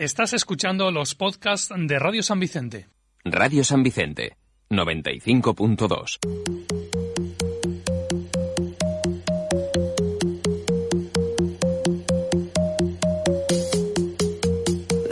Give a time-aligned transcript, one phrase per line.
[0.00, 2.88] Estás escuchando los podcasts de Radio San Vicente.
[3.22, 4.34] Radio San Vicente,
[4.70, 6.18] 95.2.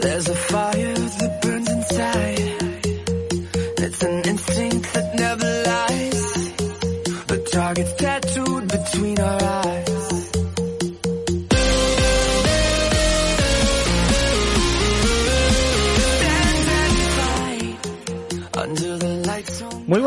[0.01, 2.39] There's a fire that burns inside.
[3.77, 6.53] It's an instinct that never lies.
[7.27, 9.98] The target's tattooed between our eyes.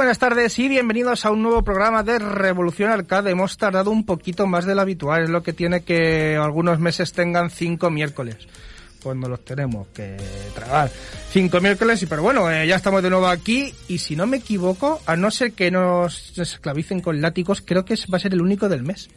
[0.02, 3.30] Buenas tardes y bienvenidos a un nuevo programa de Revolución Arcade.
[3.30, 7.12] Hemos tardado un poquito más de lo habitual, es lo que tiene que algunos meses
[7.12, 8.36] tengan cinco miércoles.
[9.00, 10.16] Pues no los tenemos que
[10.56, 10.90] tragar.
[11.30, 14.38] Cinco miércoles, y pero bueno, eh, ya estamos de nuevo aquí y si no me
[14.38, 18.42] equivoco, a no ser que nos esclavicen con látigos, creo que va a ser el
[18.42, 19.08] único del mes.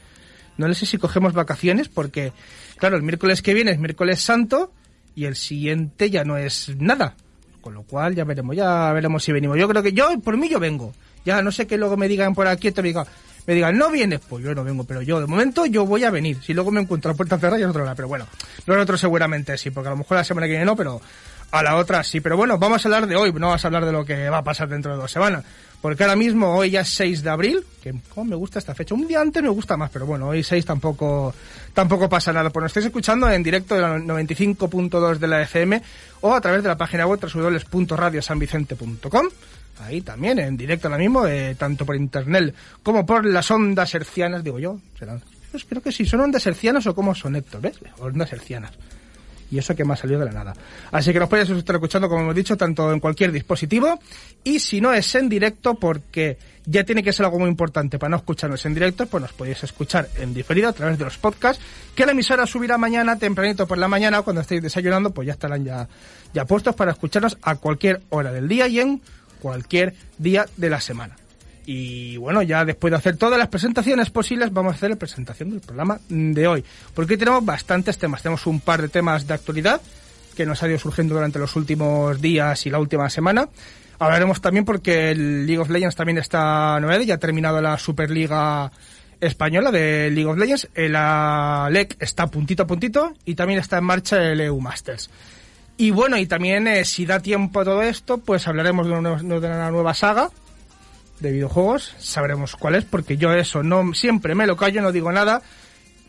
[0.56, 2.32] No sé si cogemos vacaciones porque,
[2.78, 4.72] claro, el miércoles que viene es miércoles santo
[5.16, 7.16] y el siguiente ya no es nada.
[7.66, 9.58] Con lo cual ya veremos, ya veremos si venimos.
[9.58, 10.94] Yo creo que yo, por mí yo vengo.
[11.26, 13.08] Ya no sé que luego me digan por aquí, te diga,
[13.48, 16.12] me digan, no vienes, pues yo no vengo, pero yo de momento yo voy a
[16.12, 16.38] venir.
[16.44, 17.96] Si luego me encuentro a puerta cerrada, es otro lado.
[17.96, 18.28] Pero bueno,
[18.68, 21.02] nosotros seguramente sí, porque a lo mejor la semana que viene no, pero
[21.50, 22.22] a la otra sí.
[22.22, 24.38] Pero bueno, vamos a hablar de hoy, no vamos a hablar de lo que va
[24.38, 25.44] a pasar dentro de dos semanas.
[25.86, 28.96] Porque ahora mismo, hoy ya es 6 de abril, que como me gusta esta fecha.
[28.96, 31.32] Un día antes me gusta más, pero bueno, hoy 6 tampoco,
[31.76, 32.50] tampoco pasa nada.
[32.50, 35.80] Pues nos estáis escuchando en directo de la 95.2 de la FM
[36.22, 39.28] o a través de la página web www.radiosanvicente.com.
[39.82, 44.44] Ahí también, en directo ahora mismo, eh, tanto por internet como por las ondas hercianas,
[44.44, 44.80] digo yo.
[44.98, 47.76] Serán, pues creo que sí, son ondas hercianas o como son Héctor, ¿ves?
[48.00, 48.72] Ondas hercianas
[49.56, 50.54] y eso que me ha salido de la nada.
[50.92, 54.00] Así que nos podéis estar escuchando, como hemos dicho, tanto en cualquier dispositivo
[54.44, 58.10] y si no es en directo, porque ya tiene que ser algo muy importante para
[58.10, 61.64] no escucharnos en directo, pues nos podéis escuchar en diferido a través de los podcasts,
[61.96, 65.64] que la emisora subirá mañana, tempranito por la mañana, cuando estéis desayunando, pues ya estarán
[65.64, 65.88] ya,
[66.34, 69.02] ya puestos para escucharnos a cualquier hora del día y en
[69.42, 71.16] cualquier día de la semana.
[71.66, 75.50] Y bueno, ya después de hacer todas las presentaciones posibles, vamos a hacer la presentación
[75.50, 76.64] del programa de hoy.
[76.94, 78.22] Porque tenemos bastantes temas.
[78.22, 79.82] Tenemos un par de temas de actualidad
[80.36, 83.50] que nos ha ido surgiendo durante los últimos días y la última semana.
[83.98, 88.72] Hablaremos también porque el League of Legends también está novedad, ya ha terminado la Superliga
[89.22, 90.68] Española de League of Legends.
[90.76, 95.10] La LEC está puntito a puntito y también está en marcha el EU Masters.
[95.78, 99.16] Y bueno, y también eh, si da tiempo a todo esto, pues hablaremos de una,
[99.16, 100.30] de una nueva saga
[101.20, 105.12] de videojuegos, sabremos cuál es, porque yo eso no siempre me lo callo, no digo
[105.12, 105.42] nada.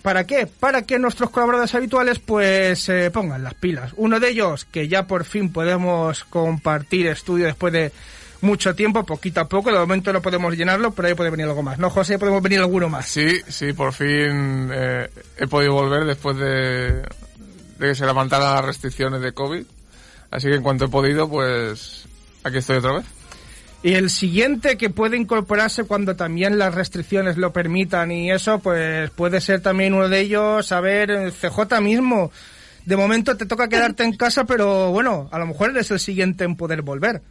[0.02, 0.46] ¿Para qué?
[0.46, 3.92] Para que nuestros colaboradores habituales pues se pongan las pilas.
[3.96, 7.92] Uno de ellos, que ya por fin podemos compartir estudio después de
[8.40, 11.62] mucho tiempo, poquito a poco, de momento no podemos llenarlo, pero ahí puede venir algo
[11.62, 11.78] más.
[11.78, 12.18] ¿No, José?
[12.18, 13.06] Podemos venir alguno más.
[13.06, 17.02] Sí, sí, por fin eh, he podido volver después de,
[17.78, 19.64] de que se levantaran las restricciones de COVID.
[20.30, 22.06] Así que en cuanto he podido, pues
[22.44, 23.15] aquí estoy otra vez.
[23.86, 29.10] Y el siguiente que puede incorporarse cuando también las restricciones lo permitan y eso, pues
[29.10, 32.32] puede ser también uno de ellos, a ver, CJ mismo.
[32.84, 36.42] De momento te toca quedarte en casa, pero bueno, a lo mejor eres el siguiente
[36.42, 37.22] en poder volver.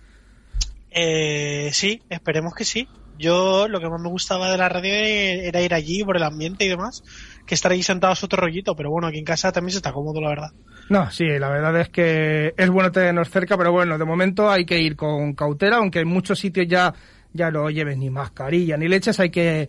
[0.91, 2.87] Eh, sí, esperemos que sí.
[3.19, 6.63] Yo lo que más me gustaba de la radio era ir allí por el ambiente
[6.63, 7.03] y demás,
[7.45, 9.91] que estar allí sentado es otro rollito, pero bueno, aquí en casa también se está
[9.91, 10.51] cómodo, la verdad.
[10.90, 14.66] No, sí, la verdad es que es bueno tenernos cerca, pero bueno, de momento hay
[14.66, 16.94] que ir con cautela, aunque en muchos sitios ya,
[17.34, 19.68] ya no lleves ni mascarilla ni leches, hay que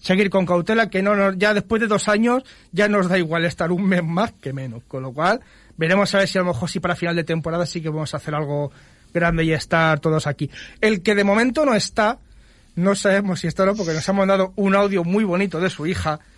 [0.00, 3.46] seguir con cautela, que no nos, ya después de dos años ya nos da igual
[3.46, 5.40] estar un mes más que menos, con lo cual
[5.78, 8.12] veremos a ver si a lo mejor si para final de temporada sí que vamos
[8.12, 8.70] a hacer algo
[9.14, 10.50] grande y estar todos aquí.
[10.82, 12.18] El que de momento no está,
[12.76, 15.70] no sabemos si está o no, porque nos han mandado un audio muy bonito de
[15.70, 16.20] su hija.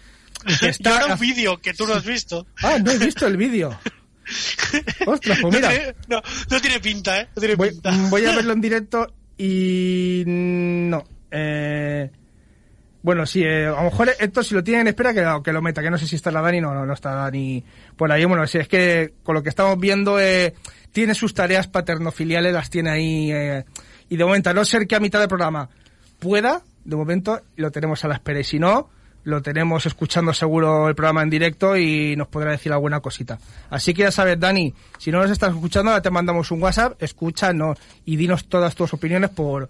[0.59, 0.91] Que está...
[0.91, 2.47] Yo era un vídeo que tú no has visto.
[2.62, 3.79] Ah, no he visto el vídeo.
[5.06, 5.69] Ostras, pues mira.
[5.69, 7.29] No tiene, no, no tiene pinta, ¿eh?
[7.35, 7.91] No tiene voy, pinta.
[8.09, 11.05] voy, a verlo en directo y no.
[11.31, 12.11] Eh,
[13.03, 15.82] bueno, sí, eh, a lo mejor esto si lo tienen espera que, que lo meta,
[15.82, 17.65] que no sé si está la Dani, no, no, no está Dani
[17.97, 18.25] por ahí.
[18.25, 20.55] Bueno, sí, es que con lo que estamos viendo eh,
[20.93, 23.65] tiene sus tareas paternofiliales, las tiene ahí eh,
[24.11, 25.71] y de momento, a no ser que a mitad del programa
[26.19, 28.91] pueda, de momento lo tenemos a la espera y si no,
[29.25, 33.38] lo tenemos escuchando seguro el programa en directo y nos podrá decir alguna cosita.
[33.69, 37.00] Así que ya sabes, Dani, si no nos estás escuchando, ahora te mandamos un WhatsApp,
[37.02, 39.69] escúchanos y dinos todas tus opiniones por,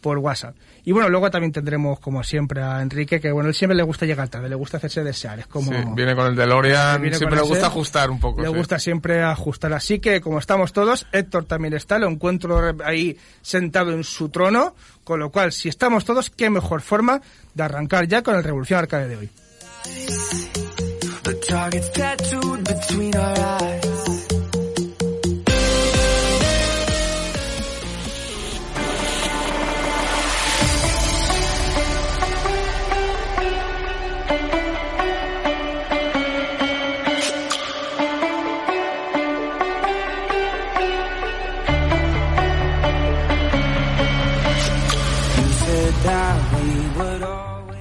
[0.00, 0.54] por WhatsApp.
[0.84, 4.04] Y bueno, luego también tendremos, como siempre, a Enrique, que bueno, él siempre le gusta
[4.04, 5.70] llegar tarde, le gusta hacerse desear, es como...
[5.70, 8.42] Sí, viene con el DeLorean, Viene siempre le gusta ajustar un poco.
[8.42, 8.54] Le sí.
[8.54, 9.72] gusta siempre ajustar.
[9.72, 14.74] Así que, como estamos todos, Héctor también está, lo encuentro ahí sentado en su trono,
[15.04, 17.20] con lo cual, si estamos todos, qué mejor forma
[17.54, 19.30] de arrancar ya con el Revolución Arcade de hoy.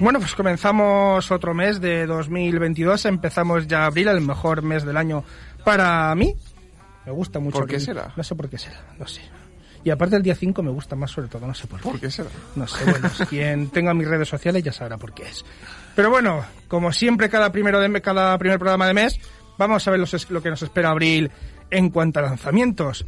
[0.01, 5.23] Bueno, pues comenzamos otro mes de 2022, empezamos ya abril, el mejor mes del año
[5.63, 6.33] para mí.
[7.05, 7.59] Me gusta mucho.
[7.59, 7.85] ¿Por qué abril.
[7.85, 8.13] será?
[8.15, 9.21] No sé por qué será, no sé.
[9.83, 11.87] Y aparte el día 5 me gusta más sobre todo, no sé por qué.
[11.87, 12.31] ¿Por qué será?
[12.55, 15.45] No sé, bueno, quien tenga mis redes sociales ya sabrá por qué es.
[15.95, 19.19] Pero bueno, como siempre, cada primero de cada primer programa de mes,
[19.59, 21.29] vamos a ver los lo que nos espera abril
[21.69, 23.05] en cuanto a lanzamientos.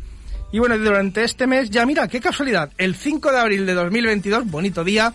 [0.52, 4.46] Y bueno, durante este mes, ya mira, qué casualidad, el 5 de abril de 2022,
[4.46, 5.12] bonito día,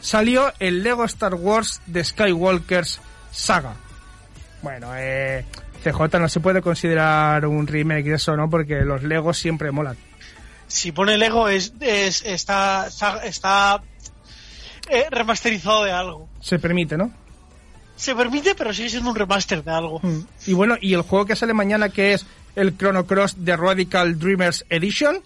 [0.00, 3.00] salió el Lego Star Wars de Skywalker's
[3.30, 3.74] Saga.
[4.62, 5.44] Bueno, eh,
[5.82, 8.50] CJ no se puede considerar un remake de eso, ¿no?
[8.50, 9.96] Porque los Legos siempre molan.
[10.66, 13.82] Si pone Lego es, es está está, está,
[14.88, 16.28] eh, remasterizado de algo.
[16.40, 17.12] Se permite, ¿no?
[17.94, 20.00] Se permite, pero sigue siendo un remaster de algo.
[20.02, 20.20] Mm.
[20.46, 22.26] Y bueno, y el juego que sale mañana, que es
[22.56, 25.18] el Chrono Cross de Radical Dreamers Edition,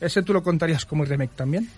[0.00, 1.70] ese tú lo contarías como remake también.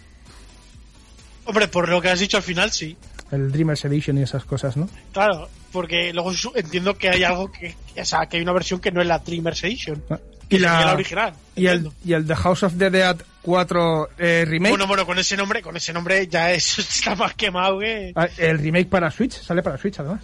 [1.45, 2.97] Hombre, por lo que has dicho al final, sí.
[3.31, 4.89] El Dreamers Edition y esas cosas, ¿no?
[5.13, 8.93] Claro, porque luego entiendo que hay algo que, o sea, que hay una versión que
[8.93, 10.03] no es la Dreamers Edition.
[10.11, 10.19] Ah,
[10.51, 11.33] Y la, la original.
[11.57, 14.71] y el, y el The House of the Dead 4 eh, remake.
[14.71, 18.29] Bueno, bueno, con ese nombre, con ese nombre ya es, está más quemado que Ah,
[18.37, 20.23] el remake para Switch, sale para Switch además.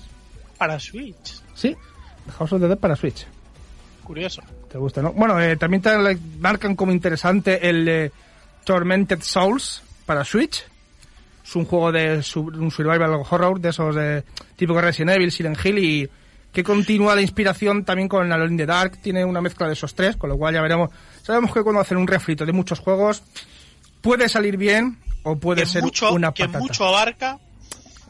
[0.58, 1.40] para Switch.
[1.54, 1.74] Sí,
[2.26, 3.26] The House of the Dead para Switch.
[4.04, 4.42] Curioso.
[4.70, 5.12] ¿Te gusta, no?
[5.12, 5.90] Bueno, eh, también te
[6.38, 8.10] marcan como interesante el eh,
[8.64, 10.64] Tormented Souls para Switch.
[11.48, 14.22] Es un juego de un survival horror de esos eh,
[14.54, 16.08] típicos Resident Evil, Silent Hill y
[16.52, 18.98] que continúa la inspiración también con Alone in the Dark.
[19.00, 20.90] Tiene una mezcla de esos tres, con lo cual ya veremos.
[21.22, 23.22] Sabemos que cuando hacen un refrito de muchos juegos
[24.02, 26.58] puede salir bien o puede Que ser mucho, una que patata.
[26.58, 27.38] mucho abarca.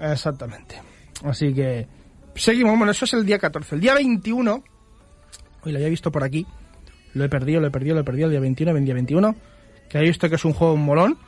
[0.00, 0.80] Exactamente.
[1.24, 1.86] Así que
[2.34, 2.76] seguimos.
[2.76, 3.76] Bueno, eso es el día 14.
[3.76, 4.64] El día 21,
[5.62, 6.44] hoy lo había visto por aquí.
[7.14, 8.26] Lo he perdido, lo he perdido, lo he perdido.
[8.26, 9.36] El día 21, el día 21.
[9.88, 11.18] Que había visto que es un juego molón.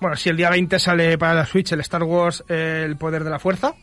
[0.00, 3.22] Bueno, si el día 20 sale para la Switch el Star Wars eh, El Poder
[3.24, 3.74] de la Fuerza.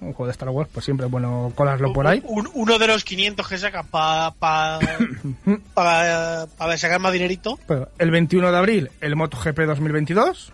[0.00, 2.22] Un juego de Star Wars, pues siempre es bueno colarlo por ahí.
[2.24, 4.78] Un- uno de los 500 que sacan para pa,
[5.74, 7.58] pa, pa sacar más dinerito.
[7.66, 10.52] Pero el 21 de abril, el MotoGP 2022.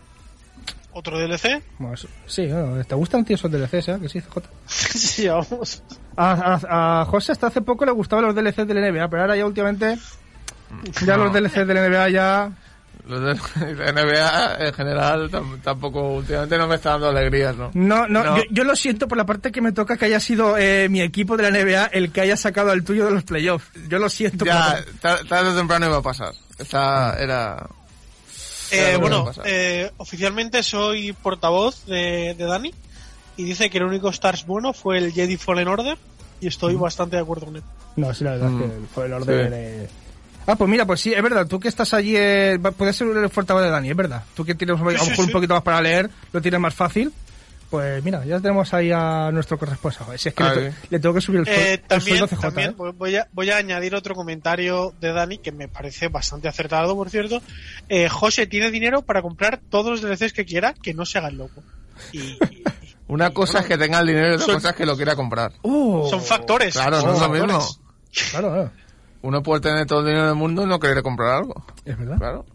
[0.92, 1.62] Otro DLC.
[1.92, 3.98] Eso- sí, bueno, ¿te gustan tío esos DLCs, eh?
[4.00, 4.40] Que sí, CJ.
[4.66, 5.82] sí, vamos.
[6.16, 9.36] A, a- a José hasta hace poco le gustaban los DLCs del NBA, pero ahora
[9.36, 9.96] ya últimamente
[11.04, 12.50] ya los DLCs del NBA ya
[13.06, 17.70] Los de de NBA en general tam- tampoco, últimamente no me está dando alegrías, ¿no?
[17.74, 18.36] no no, No.
[18.38, 21.00] Yo, yo lo siento por la parte que me toca que haya sido eh, mi
[21.00, 23.68] equipo de la NBA el que haya sacado al tuyo de los playoffs.
[23.88, 24.44] Yo lo siento.
[24.44, 26.32] Ya, por- tarde o temprano iba a pasar.
[26.58, 27.66] Esta era...
[28.72, 32.74] Eh, bueno, eh, oficialmente soy portavoz de, de Dani
[33.36, 35.96] y dice que el único Stars bueno fue el Jedi Fallen Order
[36.40, 37.62] y estoy bastante de acuerdo con él.
[37.94, 38.62] No, sí, la verdad Mm.
[38.62, 39.86] es que fue el orden.
[39.88, 39.94] Sí.
[40.46, 41.46] Ah, pues mira, pues sí, es verdad.
[41.46, 44.22] Tú que estás allí, eh, puedes ser el portavoz de Dani, es verdad.
[44.34, 45.32] Tú que tienes a lo mejor sí, un sí.
[45.32, 47.12] poquito más para leer, lo tienes más fácil.
[47.68, 50.16] Pues mira, ya tenemos ahí a nuestro corresponsal.
[50.16, 52.40] Si es que le, tengo que subir el, Eh, el también sueldo CJ.
[52.40, 52.92] también ¿eh?
[52.96, 57.10] voy- a, voy a añadir otro comentario de Dani que me parece bastante acertado, por
[57.10, 57.42] cierto.
[57.88, 61.26] Eh, José tiene dinero para comprar todos los DLCs que quiera, que no se haga
[61.28, 61.60] el loco.
[62.12, 62.38] Y, y-
[63.08, 65.16] Una cosa es que tenga el dinero y otra son- cosa es que lo quiera
[65.16, 65.52] comprar.
[65.62, 66.72] Uh, son factores.
[66.72, 67.56] Claro, son no es lo factores.
[67.56, 67.76] mismo.
[68.30, 68.70] Claro, claro.
[69.26, 71.64] Uno puede tener todo el dinero del mundo y no querer comprar algo.
[71.84, 72.16] Es verdad.
[72.18, 72.46] Claro.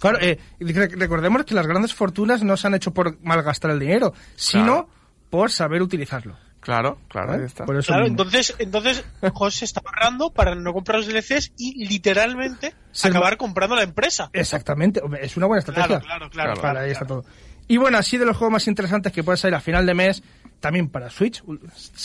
[0.00, 4.12] Claro, eh, recordemos que las grandes fortunas no se han hecho por malgastar el dinero,
[4.36, 4.88] sino Claro.
[5.30, 6.36] por saber utilizarlo.
[6.60, 7.66] Claro, claro, ahí está.
[7.66, 8.22] Por eso Claro, mismo.
[8.22, 13.76] entonces, entonces José está ahorrando para no comprar los DLCs y literalmente Ser acabar comprando
[13.76, 14.30] la empresa.
[14.32, 16.00] Exactamente, es una buena estrategia.
[16.00, 16.60] Claro, claro, claro.
[16.60, 17.24] Para ahí está todo.
[17.68, 20.22] Y bueno, así de los juegos más interesantes que puede salir a final de mes,
[20.64, 21.42] también para Switch.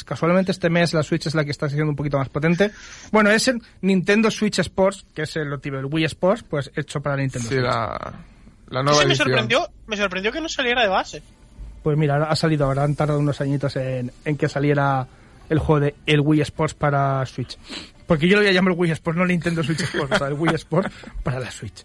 [0.04, 2.72] Casualmente este mes la Switch es la que está siendo un poquito más potente.
[3.10, 7.16] Bueno, es el Nintendo Switch Sports, que es el, el Wii Sports, pues hecho para
[7.16, 7.64] Nintendo Sí, Switch.
[7.66, 8.14] la,
[8.68, 11.24] la nueva Ese me sorprendió, me sorprendió que no saliera de base.
[11.84, 15.08] Pues mira, ha salido ahora, han tardado unos añitos en, en que saliera
[15.50, 17.58] el juego de el Wii Sports para Switch.
[18.06, 20.34] Porque yo lo voy a llamar Wii Sports, no Nintendo Switch Sports, o sea, el
[20.34, 21.82] Wii Sports para la Switch.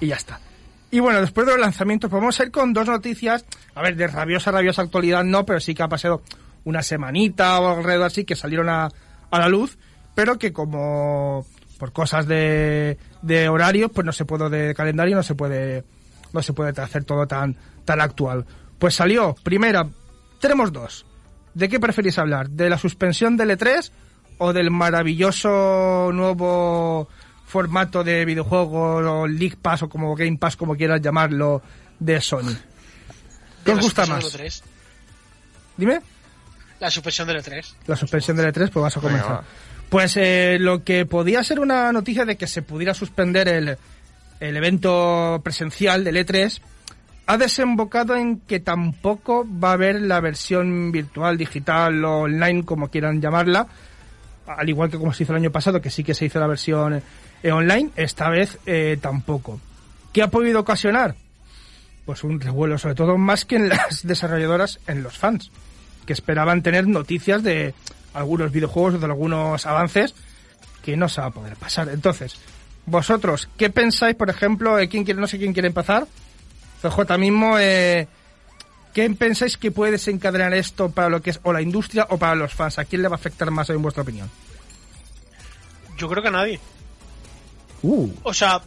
[0.00, 0.40] Y ya está.
[0.90, 3.44] Y bueno, después de los lanzamientos, pues vamos a ir con dos noticias.
[3.74, 6.22] A ver, de rabiosa, rabiosa actualidad no, pero sí que ha pasado
[6.64, 8.88] una semanita o alrededor así que salieron a,
[9.30, 9.78] a la luz,
[10.14, 11.46] pero que como
[11.78, 15.84] por cosas de, de horario, pues no se puede, de calendario, no se puede,
[16.32, 18.46] no se puede hacer todo tan, tan actual.
[18.78, 19.88] Pues salió, primera,
[20.40, 21.06] tenemos dos.
[21.54, 22.50] ¿De qué preferís hablar?
[22.50, 23.90] ¿De la suspensión del E3
[24.38, 27.08] o del maravilloso nuevo
[27.56, 31.62] formato de videojuego o League Pass o como Game Pass, como quieras llamarlo,
[31.98, 32.54] de Sony?
[33.64, 34.30] ¿Qué os gusta más?
[34.30, 34.62] del E3.
[35.78, 36.00] Dime.
[36.78, 37.64] La suspensión del E3.
[37.86, 39.36] La suspensión del E3, pues vas a Venga, comenzar.
[39.36, 39.44] va.
[39.88, 43.78] Pues eh, lo que podía ser una noticia de que se pudiera suspender el,
[44.40, 46.60] el evento presencial del E3
[47.28, 52.88] ha desembocado en que tampoco va a haber la versión virtual, digital o online, como
[52.88, 53.66] quieran llamarla,
[54.46, 56.46] al igual que como se hizo el año pasado, que sí que se hizo la
[56.46, 57.02] versión
[57.44, 59.60] online, esta vez eh, tampoco.
[60.12, 61.14] ¿Qué ha podido ocasionar?
[62.04, 65.50] Pues un revuelo, sobre todo más que en las desarrolladoras, en los fans,
[66.06, 67.74] que esperaban tener noticias de
[68.14, 70.14] algunos videojuegos o de algunos avances
[70.82, 71.88] que no se va a poder pasar.
[71.88, 72.36] Entonces,
[72.86, 76.06] vosotros, ¿qué pensáis, por ejemplo, eh, quién quiere, no sé quién quiere empezar?
[76.80, 78.06] CJ mismo, eh,
[78.94, 82.34] ¿qué pensáis que puede desencadenar esto para lo que es o la industria o para
[82.34, 82.78] los fans?
[82.78, 84.30] ¿A quién le va a afectar más en vuestra opinión?
[85.98, 86.60] Yo creo que a nadie.
[87.82, 88.58] Uh, O sea,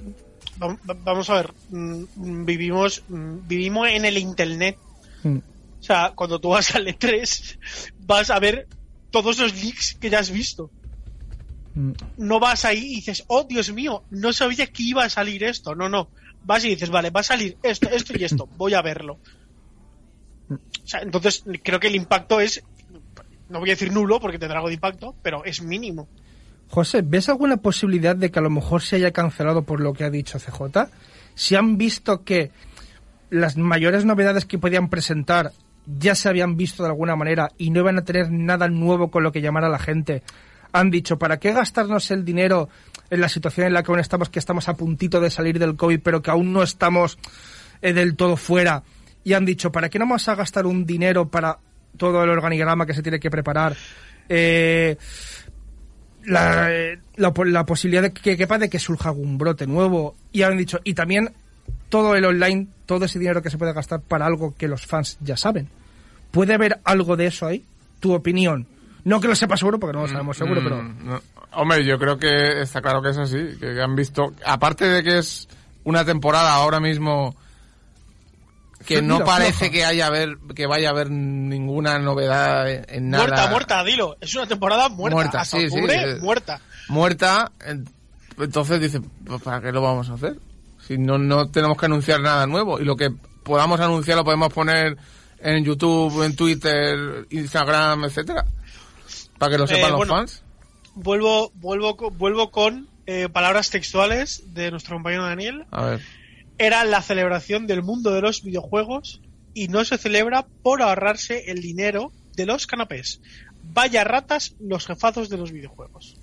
[0.62, 1.54] va- va- vamos a ver.
[1.70, 4.78] mm, Vivimos, mm, vivimos en el internet.
[5.24, 7.58] mm, O sea, cuando tú vas al E3,
[8.00, 8.68] vas a ver
[9.12, 10.72] todos los leaks que ya has visto.
[11.76, 11.92] mm.
[12.18, 15.74] No vas ahí y dices, oh Dios mío, no sabía que iba a salir esto.
[15.76, 16.12] No, no.
[16.42, 18.48] Vas y dices, vale, va a salir esto, esto y esto.
[18.58, 19.20] Voy a verlo.
[20.50, 22.62] O sea, entonces creo que el impacto es,
[23.50, 26.10] no voy a decir nulo porque tendrá algo de impacto, pero es mínimo.
[26.70, 30.04] José, ¿ves alguna posibilidad de que a lo mejor se haya cancelado por lo que
[30.04, 30.88] ha dicho CJ?
[31.34, 32.52] Si han visto que
[33.32, 35.52] las mayores novedades que podían presentar
[35.86, 39.24] ya se habían visto de alguna manera y no iban a tener nada nuevo con
[39.24, 40.22] lo que llamar a la gente,
[40.72, 42.70] han dicho, ¿para qué gastarnos el dinero
[43.10, 45.76] en la situación en la que aún estamos, que estamos a puntito de salir del
[45.76, 47.18] COVID, pero que aún no estamos
[47.82, 48.84] eh, del todo fuera?
[49.24, 51.58] Y han dicho, ¿para qué no vamos a gastar un dinero para
[51.98, 53.76] todo el organigrama que se tiene que preparar?
[54.30, 54.98] Eh,
[56.30, 56.70] la,
[57.16, 60.16] la, la posibilidad de que quepa de que surja algún brote nuevo.
[60.32, 61.34] Y han dicho, y también
[61.90, 65.18] todo el online, todo ese dinero que se puede gastar para algo que los fans
[65.22, 65.70] ya saben.
[66.32, 67.66] ¿Puede haber algo de eso ahí?
[68.00, 68.68] Tu opinión.
[69.04, 70.84] No que lo sepa seguro, porque no lo sabemos seguro, Mm, pero...
[70.84, 71.22] no.
[71.54, 75.18] Hombre, yo creo que está claro que es así, que han visto, aparte de que
[75.18, 75.48] es
[75.84, 77.36] una temporada ahora mismo
[78.96, 83.26] que no parece que haya haber, que vaya a haber ninguna novedad en- en nada.
[83.28, 84.18] Muerta, muerta, dilo.
[84.20, 85.16] Es una temporada muerta.
[85.16, 86.62] Muerta, Hasta sí, sí, octubre, muerta.
[86.88, 87.88] Muerta, en-
[88.38, 90.36] entonces dice, pues, ¿para qué lo vamos a hacer?
[90.88, 93.12] Si no, no tenemos que anunciar nada nuevo y lo que
[93.44, 94.98] podamos anunciar lo podemos poner
[95.40, 98.46] en YouTube, en Twitter, Instagram, etcétera,
[99.38, 100.44] para que lo Eh, sepan los fans.
[100.96, 105.66] Vuelvo, vuelvo, vuelvo con eh, palabras textuales de nuestro compañero Daniel.
[105.72, 106.02] A ver.
[106.60, 109.22] Era la celebración del mundo de los videojuegos
[109.54, 113.22] y no se celebra por ahorrarse el dinero de los canapés.
[113.64, 116.18] Vaya ratas los jefazos de los videojuegos.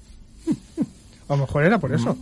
[1.29, 2.17] A lo mejor era por eso.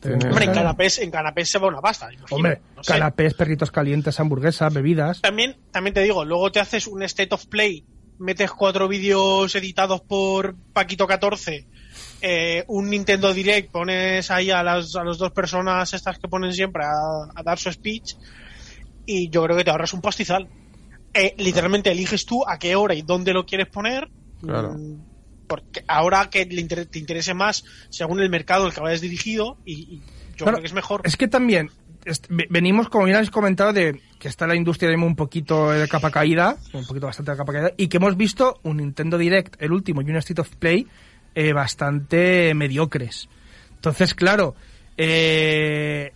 [0.00, 2.12] Tiene- Hombre, en canapés, en canapés se va una pasta.
[2.12, 2.36] imagino.
[2.36, 2.92] Hombre, No sé.
[2.92, 5.20] canapés, perritos calientes, hamburguesas, bebidas.
[5.22, 7.84] También, también te digo, luego te haces un State of Play,
[8.18, 11.66] metes cuatro vídeos editados por Paquito 14,
[12.26, 16.54] eh, un Nintendo Direct, pones ahí a las a las dos personas estas que ponen
[16.54, 16.90] siempre a,
[17.34, 18.14] a dar su speech
[19.04, 20.48] y yo creo que te ahorras un pastizal.
[21.12, 24.08] Eh, literalmente eliges tú a qué hora y dónde lo quieres poner.
[24.40, 24.72] Claro.
[24.72, 29.72] mm, Porque ahora que te interese más según el mercado al que vayas dirigido y,
[29.74, 30.02] y
[30.36, 31.02] yo Claro, creo que es mejor.
[31.04, 31.70] Es que también
[32.48, 36.10] venimos, como bien habéis comentado, de que está la industria de un poquito de capa
[36.10, 39.72] caída, un poquito bastante de capa caída, y que hemos visto un Nintendo Direct, el
[39.72, 40.86] último, y un State of Play
[41.34, 43.28] eh, bastante mediocres.
[43.76, 44.54] Entonces, claro,
[44.96, 46.12] eh,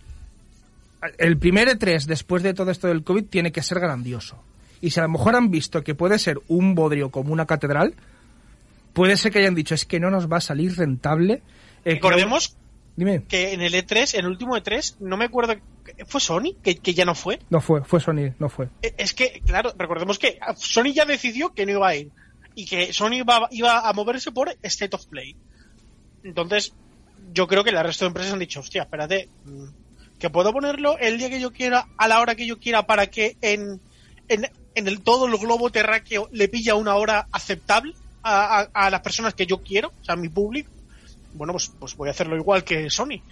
[1.17, 4.41] el primer E3 después de todo esto del COVID tiene que ser grandioso.
[4.81, 7.93] Y si a lo mejor han visto que puede ser un bodrio como una catedral,
[8.93, 11.41] puede ser que hayan dicho, es que no nos va a salir rentable.
[11.85, 12.55] eh, Recordemos
[12.95, 13.23] Dime.
[13.27, 15.55] que en el E3, en el último E3, no me acuerdo,
[16.07, 16.55] ¿fue Sony?
[16.63, 17.39] Que, que ya no fue.
[17.49, 18.69] No fue, fue Sony, no fue.
[18.81, 22.09] Eh, Es que, claro, recordemos que Sony ya decidió que no iba a ir.
[22.61, 25.37] Y que Sony iba, iba a moverse por State of Play.
[26.23, 26.75] Entonces,
[27.15, 29.69] yo creo que el resto de empresas han dicho, hostia, espérate, mm,
[30.17, 33.07] que puedo ponerlo el día que yo quiera, a la hora que yo quiera, para
[33.07, 33.81] que en,
[34.27, 37.91] en en el todo el globo terráqueo le pilla una hora aceptable
[38.23, 40.71] a, a- las personas que yo quiero, o sea, a mi público,
[41.31, 43.23] bueno, pues, pues voy a hacerlo igual que Sony.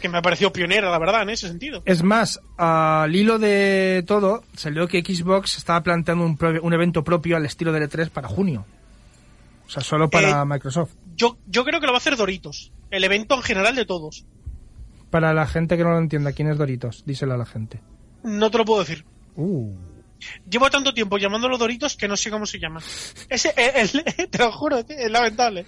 [0.00, 1.82] Que me ha parecido pionera, la verdad, en ese sentido.
[1.84, 7.02] Es más, al hilo de todo, salió que Xbox estaba planteando un, pro- un evento
[7.04, 8.64] propio al estilo del E3 para junio.
[9.66, 10.92] O sea, solo para Eh, Microsoft.
[11.16, 12.72] Yo, yo creo que lo va a hacer Doritos.
[12.90, 14.24] El evento en general de todos.
[15.10, 17.02] Para la gente que no lo entienda, ¿quién es Doritos?
[17.06, 17.80] Díselo a la gente.
[18.22, 19.04] No te lo puedo decir.
[19.36, 19.74] Uh.
[20.48, 22.80] Llevo tanto tiempo llamándolo Doritos que no sé cómo se llama.
[23.28, 25.66] Ese, el- el- te lo juro, es lamentable.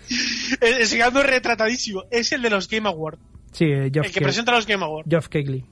[0.61, 2.05] Eh, Sigue ando retratadísimo.
[2.11, 3.19] Es el de los Game Awards.
[3.53, 5.09] Sí, eh, Geoff, El que Ke- presenta los Game Awards.
[5.11, 5.65] Geoff Keighley.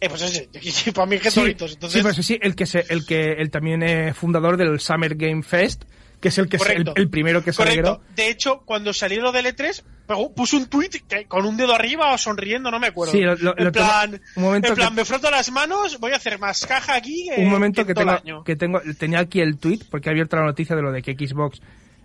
[0.00, 0.48] Eh, pues ese.
[0.92, 1.40] Para mí es que Sí.
[1.40, 5.14] Entonces, sí, pues sí, el que se, el que el también es fundador del Summer
[5.16, 5.82] Game Fest,
[6.20, 8.00] que es el que es el, el primero que se Correcto.
[8.14, 11.74] De hecho, cuando salió lo del E3, pegó- puso un tweet que- con un dedo
[11.74, 13.12] arriba o sonriendo, no me acuerdo.
[13.12, 15.98] Sí, lo- lo- en lo plan, un momento en plan que- me froto las manos,
[15.98, 18.44] voy a hacer más caja aquí que, un momento que tengo, año.
[18.44, 21.14] que tengo tenía aquí el tweet porque he abierto la noticia de lo de que
[21.14, 21.60] Xbox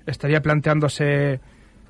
[0.07, 1.39] estaría planteándose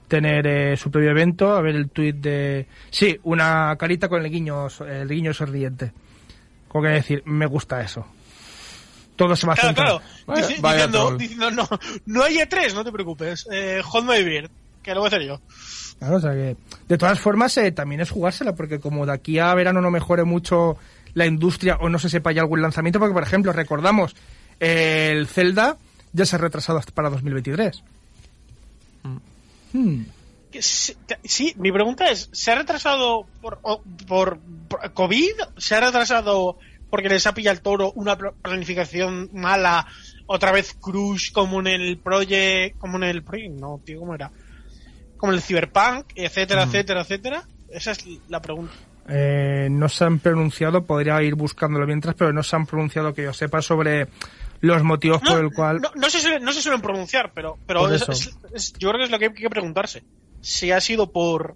[0.07, 4.31] tener eh, su propio evento a ver el tweet de sí una carita con el
[4.31, 5.91] guiño el guiño sonriente
[6.67, 8.05] como que decir me gusta eso
[9.15, 10.01] todo se va a Claro, centrar claro.
[10.25, 11.67] Vaya- Dici- vaya diciendo, no,
[12.07, 13.45] no hay E3, no te preocupes.
[13.51, 14.49] Eh, hold my beer,
[14.81, 15.39] que lo voy a hacer yo.
[15.99, 16.57] Claro, o sea que,
[16.87, 20.23] de todas formas, eh, también es jugársela, porque como de aquí a verano no mejore
[20.23, 20.77] mucho
[21.13, 24.15] la industria o no se sepa ya algún lanzamiento, porque, por ejemplo, recordamos,
[24.59, 25.77] eh, el Zelda
[26.11, 27.83] ya se ha retrasado hasta para 2023.
[29.73, 30.03] Hmm.
[30.59, 34.39] Sí, mi pregunta es, ¿se ha retrasado por, por, por
[34.93, 35.31] COVID?
[35.57, 36.57] ¿Se ha retrasado
[36.91, 39.87] porque les ha pillado el toro una pl- planificación mala?
[40.27, 43.53] ¿Otra vez Crush como en el Project, como en el Project?
[43.59, 44.31] No, tío, ¿cómo era?
[45.17, 47.43] Como en el Cyberpunk, etcétera, etcétera, etcétera.
[47.69, 48.73] Esa es la pregunta.
[49.09, 53.23] Eh, no se han pronunciado, podría ir buscándolo mientras, pero no se han pronunciado que
[53.23, 54.07] yo sepa sobre
[54.63, 55.81] los motivos No, por el cual...
[55.81, 58.11] no, no se suelen, no se suelen pronunciar, pero, pero Por es- eso.
[58.13, 60.03] es- es- yo creo que es lo que hay que preguntarse.
[60.41, 61.55] Si ha sido por...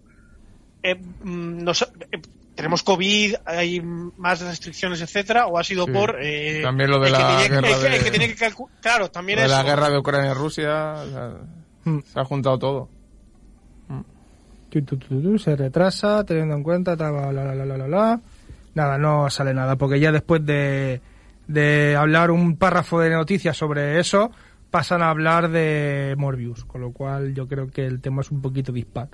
[0.84, 2.22] eh, mm, eh,
[2.54, 5.92] tenemos COVID, hay más restricciones, etcétera, o ha sido Sí.
[5.92, 6.18] por...
[6.22, 8.46] eh, También lo de que la tiene- guerra el que- el de- que tiene que
[8.46, 9.56] calcu- Claro, también de eso.
[9.56, 11.34] la guerra de Ucrania y Rusia, o sea,
[11.86, 12.00] Hmm.
[12.02, 12.90] se ha juntado todo.
[14.70, 18.20] Tu, se retrasa, teniendo en cuenta, ta, bla.
[18.76, 21.02] Nada, no sale nada, porque ya después de,
[21.48, 24.32] de hablar un párrafo de noticias sobre eso,
[24.72, 28.42] pasan a hablar de Morbius, con lo cual yo creo que el tema es un
[28.42, 29.08] poquito dispar.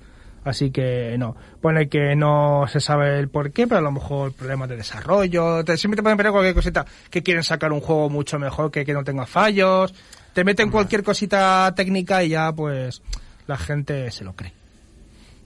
[0.44, 4.34] Así que no, pone que no se sabe el por qué, pero a lo mejor
[4.34, 8.10] problemas de desarrollo, te- siempre te pueden poner cualquier cosita, que quieren sacar un juego
[8.10, 9.94] mucho mejor, que, que no tenga fallos,
[10.34, 13.02] te meten cualquier cosita técnica y ya pues
[13.48, 14.52] la gente se lo cree.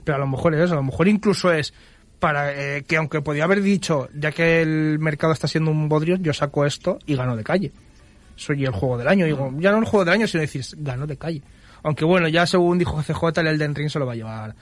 [0.02, 1.72] Pero a lo mejor es eso, a lo mejor incluso es
[2.18, 6.16] para eh, que aunque podía haber dicho, ya que el mercado está siendo un bodrio,
[6.16, 7.72] yo saco esto y gano de calle.
[8.36, 11.06] Soy el juego del año, digo, ya no el juego del año, sino decir, gano
[11.06, 11.42] de calle.
[11.82, 14.54] Aunque bueno, ya según dijo CJ, el Elden Ring se lo va a llevar,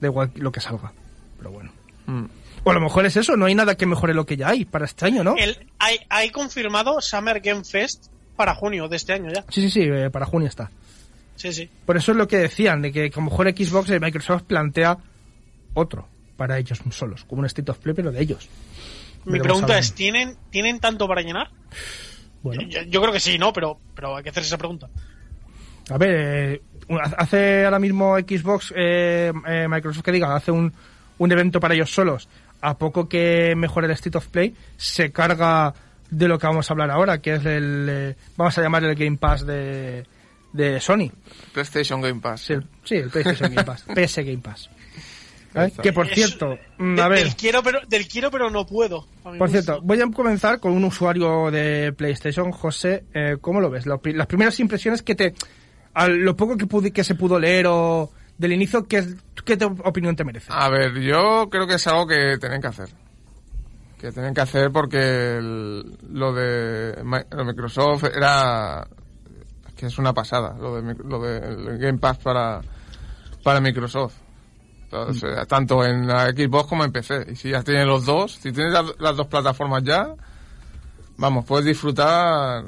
[0.00, 0.92] da igual lo que salga.
[1.38, 1.72] Pero bueno.
[2.06, 2.24] Mm.
[2.64, 4.64] O a lo mejor es eso, no hay nada que mejore lo que ya hay
[4.64, 5.36] para este año, ¿no?
[5.36, 9.44] El, hay, hay confirmado Summer Game Fest para junio de este año ya.
[9.48, 10.70] Sí, sí, sí, eh, para junio está.
[11.36, 11.70] Sí, sí.
[11.86, 14.98] Por eso es lo que decían, de que a lo mejor Xbox y Microsoft plantea
[15.74, 18.48] otro para ellos solos, como un State of Play, pero de ellos.
[19.24, 21.50] Mi Veremos pregunta es, ¿tienen, ¿tienen tanto para llenar?
[22.42, 22.62] Bueno.
[22.62, 23.52] Yo, yo creo que sí, ¿no?
[23.52, 24.88] Pero, pero hay que hacerse esa pregunta.
[25.90, 26.62] A ver, eh,
[27.16, 30.72] hace ahora mismo Xbox, eh, eh, Microsoft que diga, hace un,
[31.18, 32.28] un evento para ellos solos.
[32.60, 35.74] A poco que mejore el State of Play, se carga
[36.08, 38.94] de lo que vamos a hablar ahora, que es el, eh, vamos a llamar el
[38.94, 40.06] Game Pass de,
[40.52, 41.10] de Sony.
[41.52, 42.42] PlayStation Game Pass.
[42.42, 44.70] Sí, el, sí, el PlayStation Game Pass, PS Game Pass.
[45.66, 45.82] Está.
[45.82, 48.64] Que por Es- cierto, mm, de- a ver, Del quiero, pero, del quiero, pero no
[48.66, 49.06] puedo.
[49.38, 53.86] por cierto, voy a comenzar con un usuario de PlayStation, José, eh, ¿cómo lo ves?
[53.86, 55.34] Las primeras impresiones que te,
[55.94, 59.04] a lo poco que, pude, que se pudo leer o del inicio, ¿qué,
[59.44, 60.46] qué te- opinión te merece?
[60.50, 62.88] A ver, yo creo que es algo que tienen que hacer.
[64.00, 68.86] Que tienen que hacer porque el- lo de Microsoft era...
[69.76, 72.60] que es una pasada, lo de, lo de el Game Pass para,
[73.42, 74.14] para Microsoft.
[74.90, 77.26] Entonces, eh, tanto en la Xbox como en PC.
[77.32, 80.14] Y si ya tienes los dos, si tienes las, las dos plataformas ya,
[81.18, 82.64] vamos, puedes disfrutar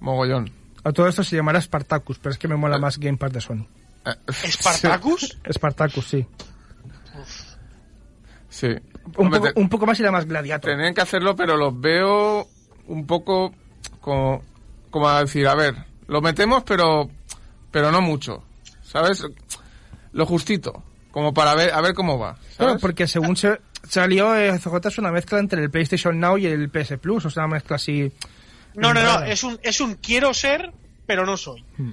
[0.00, 0.50] mogollón.
[0.84, 3.40] A todo esto se llamará Spartacus, pero es que me mola más Game Pass de
[3.40, 3.66] Sony.
[4.04, 5.38] Eh, ¿Spartacus?
[5.52, 6.26] Spartacus, sí.
[8.48, 8.66] Sí.
[9.16, 10.70] Un Hombre, poco, te- un poco más y más Gladiator.
[10.72, 12.46] Tenían que hacerlo, pero los veo
[12.88, 13.52] un poco
[14.00, 14.42] como,
[14.90, 15.74] como a decir, a ver,
[16.08, 17.08] lo metemos, pero,
[17.70, 18.42] pero no mucho,
[18.82, 19.24] ¿sabes?
[20.12, 24.58] Lo justito, como para ver, a ver cómo va, Claro, porque según se salió, eh,
[24.58, 27.54] CJ es una mezcla entre el PlayStation Now y el PS Plus, o sea, una
[27.54, 28.10] mezcla así
[28.74, 30.72] No, no, no, es un, es un quiero ser,
[31.06, 31.64] pero no soy.
[31.78, 31.92] Hmm.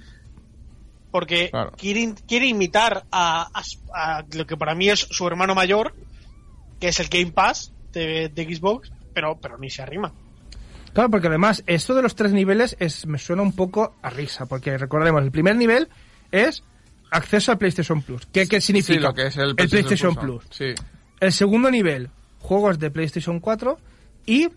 [1.11, 1.71] Porque Claro.
[1.75, 5.93] quiere, imitar a, a- a lo que para mí es su hermano mayor,
[6.79, 10.13] que es el Game Pass de, de Xbox, pero, pero ni se arrima.
[10.93, 14.45] Claro, porque además esto de los tres niveles es, me suena un poco a risa,
[14.45, 15.89] porque recordemos, el primer nivel
[16.31, 16.63] es
[17.11, 18.27] acceso al PlayStation Plus.
[18.31, 18.93] ¿Qué, qué significa?
[18.93, 20.43] Sí, lo que es el PlayStation, Plus.
[20.45, 20.55] Plus.
[20.55, 20.73] Sí.
[21.19, 23.77] El segundo nivel, juegos de PlayStation 4
[24.25, 24.47] y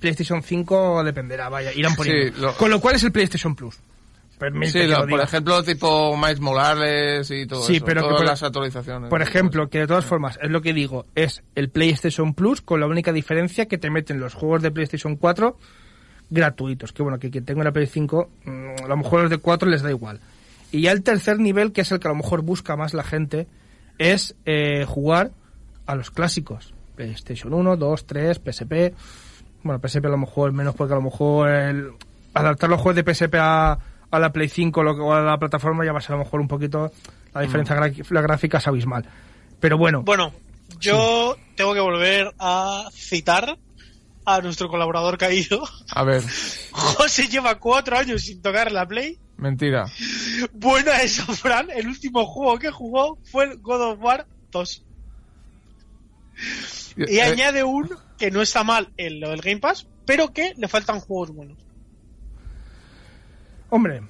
[0.00, 2.34] PlayStation 5 dependerá, vaya, irán poniendo.
[2.36, 3.76] Sí, lo- Con lo cual es el PlayStation Plus.
[4.38, 7.84] Permite Sí, lo- por ejemplo, tipo Miles Morales y todo Sí, eso.
[7.84, 9.10] pero que por- las actualizaciones.
[9.10, 12.78] Por ejemplo, que de todas formas, es lo que digo, es el PlayStation Plus con
[12.78, 15.58] la única diferencia que te meten los juegos de PlayStation 4
[16.30, 16.92] gratuitos.
[16.92, 19.68] Que bueno, que quien tenga una Play 5, mm, a lo mejor los de 4
[19.68, 20.20] les da igual.
[20.72, 23.02] Y ya el tercer nivel, que es el que a lo mejor busca más la
[23.04, 23.46] gente,
[23.98, 25.30] es eh, jugar
[25.86, 26.74] a los clásicos.
[26.94, 28.94] PlayStation 1, 2, 3, PSP.
[29.62, 31.90] Bueno, PSP a lo mejor menos porque a lo mejor el,
[32.34, 33.78] adaptar los juegos de PSP a,
[34.10, 36.24] a la Play 5 lo o a la plataforma ya va a ser a lo
[36.24, 36.90] mejor un poquito
[37.34, 39.04] la diferencia gra- la gráfica es abismal.
[39.60, 40.32] Pero bueno, Bueno,
[40.80, 43.58] yo tengo que volver a citar
[44.34, 45.62] a nuestro colaborador caído.
[45.90, 46.22] A ver,
[46.72, 49.18] José lleva cuatro años sin tocar la Play.
[49.36, 49.86] mentira.
[50.52, 51.70] Buena esa, Fran.
[51.70, 54.84] El último juego que jugó fue el God of War 2.
[56.96, 57.88] Y Eh, añade un
[58.18, 61.58] que no está mal en lo del Game Pass, pero que le faltan juegos buenos.
[63.70, 64.02] hombre,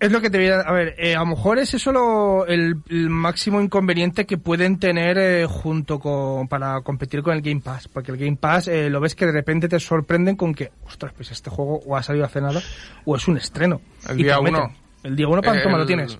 [0.00, 0.60] es lo que te voy a...
[0.60, 4.78] A ver, eh, a lo mejor es eso lo- el, el máximo inconveniente que pueden
[4.78, 6.48] tener eh, junto con...
[6.48, 7.86] para competir con el Game Pass.
[7.88, 11.12] Porque el Game Pass eh, lo ves que de repente te sorprenden con que, ostras,
[11.14, 12.60] pues este juego o ha salido hace nada
[13.04, 13.80] o es un estreno.
[14.08, 14.54] El día meten.
[14.62, 14.74] uno.
[15.02, 16.18] El día uno, ¿cuánto el- me lo tienes?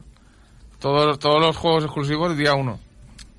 [0.79, 2.79] Todos, todos los juegos exclusivos, día uno.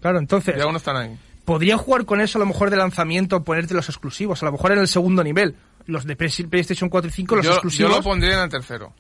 [0.02, 0.56] Claro, entonces...
[0.56, 1.18] Día uno están ahí.
[1.46, 4.72] podría jugar con eso a lo mejor de lanzamiento, ponerte los exclusivos, a lo mejor
[4.74, 5.56] en el segundo nivel.
[5.88, 7.92] Los de Play- PlayStation 4 y 5, los Yo, yo exclusivos.
[7.98, 8.94] lo pondría en el tercero.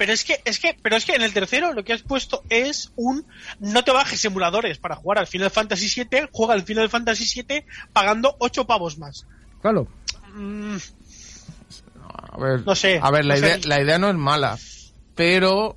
[0.00, 2.42] Pero es que, es que, pero es que en el tercero lo que has puesto
[2.48, 3.26] es un
[3.58, 7.66] no te bajes emuladores para jugar al Final Fantasy VII, juega al Final Fantasy VII
[7.92, 9.26] pagando 8 pavos más.
[9.60, 9.86] Claro.
[10.34, 10.76] Mm,
[12.32, 13.46] A ver, No sé, a ver la, no sé.
[13.46, 14.56] idea, la idea no es mala,
[15.14, 15.76] pero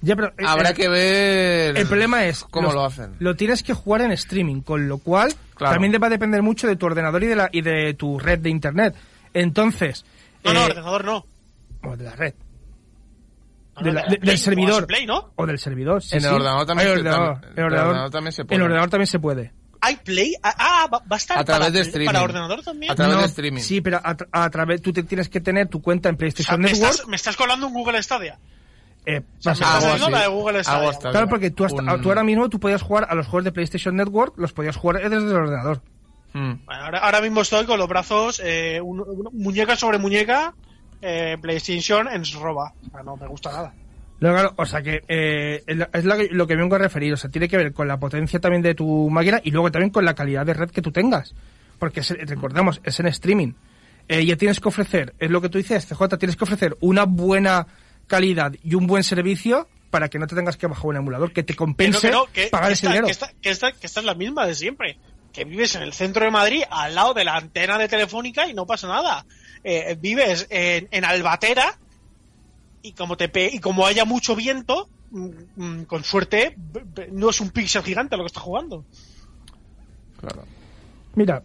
[0.00, 3.16] Ya, pero, habrá que ver El problema es cómo los- lo hacen.
[3.18, 5.72] Lo tienes que jugar en streaming, con lo cual Claro.
[5.74, 8.20] también te va a depender mucho de tu ordenador y de la y de tu
[8.20, 8.94] red de internet.
[9.34, 10.04] Entonces,
[10.44, 11.26] no, no, eh, ordenador no.
[11.82, 12.47] o de la red, No,
[13.84, 15.32] de la- de Play, del servidor en Play, ¿no?
[15.36, 16.02] o del servidor.
[16.02, 16.34] sí, En el sí.
[16.34, 18.56] ordenador también se- ordenador, el ordenador, también se puede.
[18.56, 19.52] En ordenador también se puede.
[19.80, 20.34] ¿Hay Play?
[20.42, 22.06] Ah, Ah, va a estar A través para, de streaming.
[22.06, 22.90] para ordenador también.
[22.90, 23.60] A través No, de streaming.
[23.60, 26.16] Sí, pero a, tra- a través tú te tienes que tener tu cuenta en O
[26.16, 26.90] sea, PlayStation me, Network.
[26.92, 28.38] estás, me estás colando un Google Stadia.
[29.06, 29.54] eh, O sea,
[30.10, 30.78] la de Google Stadia.
[30.80, 33.26] Algo hasta- Claro, porque tú, hasta, Un- tú ahora mismo tú podías jugar a los
[33.26, 35.80] juegos de PlayStation Network, los podías jugar desde el ordenador.
[36.34, 36.64] Mm.
[36.66, 40.54] Bueno, ahora, ahora mismo estoy con los brazos, eh, un- un- muñeca sobre muñeca,
[41.02, 42.72] eh, PlayStation en roba.
[42.86, 43.74] O sea, no me gusta nada.
[44.20, 47.12] No, claro, o sea que eh, es la que- lo que vengo a referir.
[47.12, 49.90] O sea, tiene que ver con la potencia también de tu máquina y luego también
[49.90, 51.34] con la calidad de red que tú tengas.
[51.78, 53.52] Porque es- recordemos, es en streaming.
[54.08, 57.04] Eh, ya tienes que ofrecer, es lo que tú dices, CJ, tienes que ofrecer una
[57.04, 57.66] buena
[58.06, 61.42] calidad y un buen servicio para que no te tengas que bajar un emulador, que
[61.42, 63.06] te Que no, compense que no, que, pagar ese esta, dinero.
[63.06, 64.98] que, esta, que, esta, que esta es la misma de siempre.
[65.32, 68.54] Que vives en el centro de Madrid, al lado de la antena de Telefónica y
[68.54, 69.24] no pasa nada.
[69.70, 71.78] Eh, vives en, en Albatera
[72.80, 76.56] y como te pe- y como haya mucho viento, mm, mm, con suerte,
[77.12, 78.86] no es un pixel gigante lo que está jugando.
[80.20, 80.44] Claro.
[81.14, 81.42] Mira,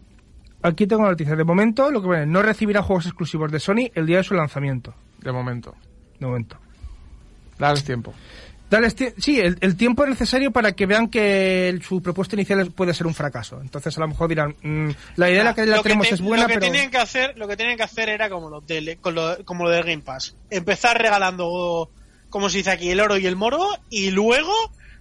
[0.62, 1.36] aquí tengo la noticia.
[1.36, 4.36] De momento, lo que pone, no recibirá juegos exclusivos de Sony el día de su
[4.36, 4.94] lanzamiento.
[5.20, 5.76] De momento.
[6.20, 6.58] De momento.
[7.60, 8.14] Dales tiempo.
[8.82, 12.94] Tie- sí, el, el tiempo necesario para que vean que el- su propuesta inicial puede
[12.94, 13.60] ser un fracaso.
[13.62, 16.22] Entonces a lo mejor dirán, mm, la idea de la que la tenemos te- es
[16.22, 16.66] buena, lo que pero...
[16.72, 18.64] tenían que hacer lo que tenían que hacer era como lo
[19.02, 20.36] con lo, como lo del Game Pass.
[20.50, 21.90] Empezar regalando
[22.30, 24.52] como se dice aquí el oro y el moro y luego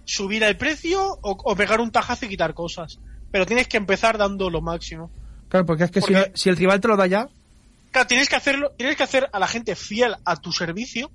[0.05, 2.99] subir el precio o, o pegar un tajazo y quitar cosas.
[3.31, 5.09] Pero tienes que empezar dando lo máximo.
[5.49, 7.27] Claro, porque es que si, si el rival te lo da ya...
[7.91, 11.09] claro tienes que hacerlo tienes que hacer a la gente fiel a tu servicio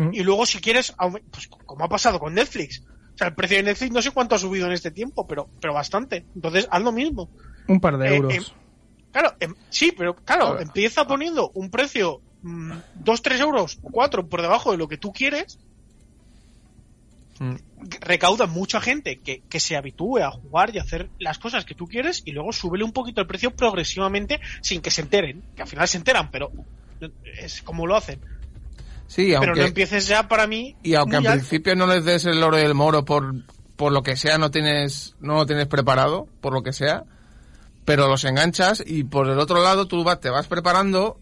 [0.00, 0.94] mm, y luego si quieres
[1.30, 4.34] pues como ha pasado con Netflix o sea el precio de Netflix no sé cuánto
[4.34, 7.30] ha subido en este tiempo pero pero bastante entonces haz lo mismo
[7.66, 8.34] un par de Eh, euros.
[8.34, 8.44] em,
[9.10, 10.60] Claro, em- sí, pero claro, Claro.
[10.60, 12.22] empieza poniendo un precio
[12.92, 15.58] 2, 3 euros, 4 por debajo de lo que tú quieres,
[17.40, 17.54] Mm.
[18.00, 21.74] recauda mucha gente que, que se habitúe a jugar y a hacer las cosas que
[21.76, 25.62] tú quieres y luego súbele un poquito el precio progresivamente sin que se enteren, que
[25.62, 26.50] al final se enteran, pero
[27.40, 28.20] es como lo hacen.
[29.08, 30.76] Sí, Pero aunque, no empieces ya para mí.
[30.84, 33.34] y aunque al principio no les des el oro y el moro por,
[33.74, 37.04] por lo que sea, no tienes, no lo tienes preparado, por lo que sea,
[37.84, 41.18] pero los enganchas y por el otro lado tú vas- te vas preparando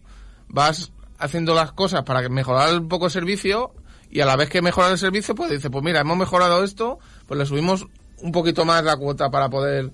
[0.49, 3.71] vas haciendo las cosas para que mejorar un poco el servicio
[4.11, 6.99] y a la vez que mejorar el servicio, pues dice, pues mira, hemos mejorado esto,
[7.25, 7.87] pues le subimos
[8.21, 9.91] un poquito más la cuota para poder...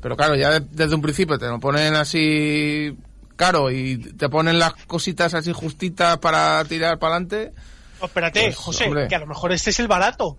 [0.00, 2.96] Pero claro, ya de- desde un principio te lo ponen así
[3.36, 7.52] caro y te ponen las cositas así justitas para tirar para adelante.
[8.00, 9.08] Oh, espérate, Pues, José, hombre.
[9.08, 10.36] que a lo mejor este es el barato.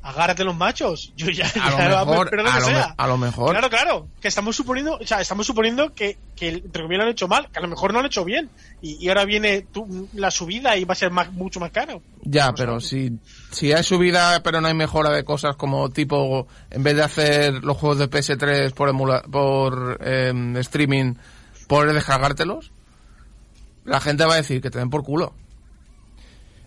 [0.00, 1.12] Agárrate los machos.
[1.16, 1.76] Yo ya, A lo
[2.06, 2.88] mejor, a lo, sea.
[2.88, 3.50] me- a lo mejor.
[3.50, 4.08] Claro, claro.
[4.20, 7.50] Que estamos suponiendo, o sea, estamos suponiendo que, que entre comillas lo han hecho mal,
[7.50, 8.48] que a lo mejor no lo han hecho bien.
[8.80, 12.00] Y, y ahora viene tu- la subida y va a ser más, mucho más caro.
[12.22, 13.18] Ya, pero si,
[13.50, 17.64] si hay subida pero no hay mejora de cosas como tipo, en vez de hacer
[17.64, 21.14] los juegos de PS3 por, emula- por em, streaming,
[21.68, 22.72] poder descargártelos,
[23.84, 25.32] la gente va a decir que te den por culo.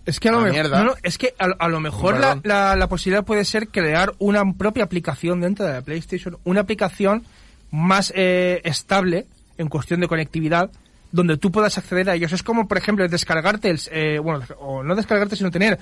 [0.05, 0.79] Es que a lo, mejor, mierda.
[0.79, 4.13] no, no, es que a, a lo mejor la, la- la posibilidad puede ser crear
[4.17, 7.23] una propia aplicación dentro de la PlayStation, una aplicación
[7.69, 9.27] más eh, estable
[9.59, 10.71] en cuestión de conectividad,
[11.11, 12.31] donde tú puedas acceder a ellos.
[12.31, 15.77] Es como, por ejemplo, descargarte, el, eh, bueno, o no descargarte, sino tener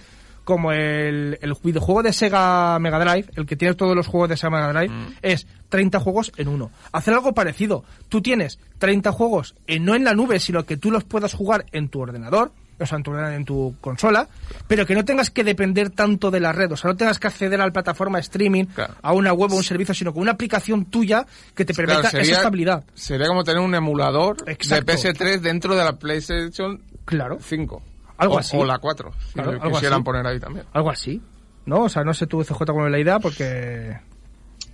[0.50, 4.36] como el, el videojuego de Sega Mega Drive, el que tiene todos los juegos de
[4.38, 5.14] Sega Mega Drive, Mm.
[5.22, 6.72] es 30 juegos en uno.
[6.92, 7.86] Hacer algo parecido.
[8.10, 11.66] Tú tienes 30 juegos, en, no en la nube, sino que tú los puedas jugar
[11.72, 14.28] en tu ordenador, o sea, en tu, en tu consola,
[14.68, 17.28] pero que no tengas que depender tanto de la red, o sea, no tengas que
[17.28, 18.96] acceder a la plataforma streaming, Claro.
[19.02, 22.20] a una web o un servicio, sino con una aplicación tuya que te permita Claro,
[22.20, 22.84] esa estabilidad.
[22.94, 24.86] sería como tener un emulador Exacto.
[24.94, 27.38] de PS3 dentro de la PlayStation Claro.
[27.42, 27.82] 5.
[28.20, 28.56] Algo o, así.
[28.58, 30.04] O la 4, si Claro, lo quisieran así.
[30.04, 30.66] poner ahí también.
[30.74, 31.22] Algo así.
[31.66, 31.82] ¿No?
[31.84, 33.98] O sea, no sé tú, CJ, cómo es la idea, porque...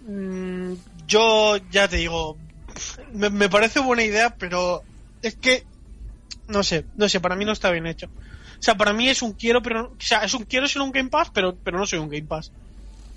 [0.07, 0.73] Mm,
[1.07, 2.37] yo ya te digo,
[3.13, 4.83] me, me parece buena idea, pero
[5.21, 5.63] es que
[6.47, 8.07] no sé, no sé, para mí no está bien hecho.
[8.07, 10.91] O sea, para mí es un quiero, pero o sea, es un quiero ser un
[10.91, 12.51] Game Pass, pero pero no soy un Game Pass.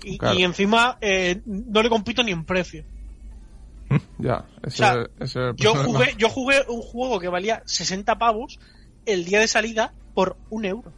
[0.03, 0.39] Y, Claro.
[0.39, 2.83] y encima eh, no le compito ni en precio.
[4.17, 5.83] Ya, ese, sea, ese es el Yo problema.
[5.99, 8.59] jugué, yo jugué un juego que valía 60 pavos
[9.05, 10.91] el día de salida por un euro.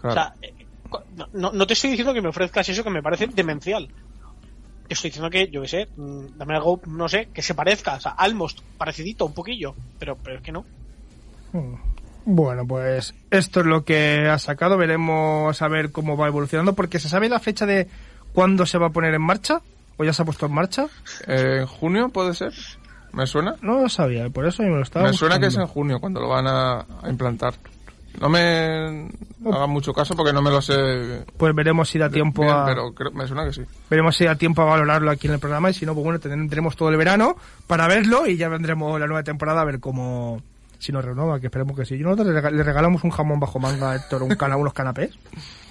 [0.00, 0.08] Claro.
[0.08, 0.54] O sea, eh,
[1.14, 3.86] no, no- no te estoy diciendo que me ofrezcas eso que me parece demencial.
[4.86, 7.96] Te estoy diciendo que, yo qué sé, mm, dame algo, no sé, que se parezca,
[7.96, 10.64] o sea, almost, parecidito, un poquillo, pero, pero es que no.
[11.52, 11.74] Mm.
[12.24, 14.78] Bueno, pues esto es lo que ha sacado.
[14.78, 17.86] Veremos a ver cómo va evolucionando, porque se sabe la fecha de
[18.32, 19.60] cuándo se va a poner en marcha,
[19.98, 20.86] o ya se ha puesto en marcha.
[21.26, 22.54] Eh, ¿En junio puede ser?
[23.12, 23.54] ¿Me suena?
[23.62, 26.20] No lo sabía, por eso me lo estaba Me suena que es en junio cuando
[26.20, 27.54] lo van a, a implantar.
[28.20, 29.08] No me
[29.46, 32.64] hagan mucho caso porque no me lo sé Pues veremos si da tiempo bien, a
[32.64, 33.62] pero creo- me suena que sí.
[33.88, 36.18] veremos si da tiempo a valorarlo aquí en el programa y si no, pues bueno,
[36.18, 37.36] tendremos todo el verano
[37.68, 40.42] para verlo y ya vendremos la nueva temporada a ver cómo
[40.80, 41.94] si nos renueva, que esperemos que sí.
[41.94, 44.72] Y nosotros le rega- le regalamos un jamón bajo manga a Héctor, un cana, unos
[44.72, 45.10] canapés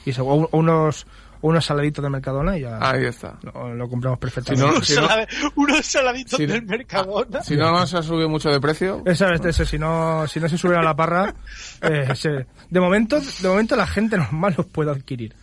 [0.06, 0.14] y
[0.52, 1.06] unos
[1.42, 3.38] unos saladitos de Mercadona y ya Ahí está.
[3.42, 4.66] lo, lo compramos Si perfectamente.
[4.66, 7.42] no, unos, si no- salade- unos saladitos si- del Mercadona.
[7.44, 10.50] Si no nos ha subido mucho de precio, Esa vez, ese, si no, si no
[10.50, 11.34] se sube a la parra,
[11.82, 15.36] eh, se- de momento, de momento la gente normal los puede adquirir.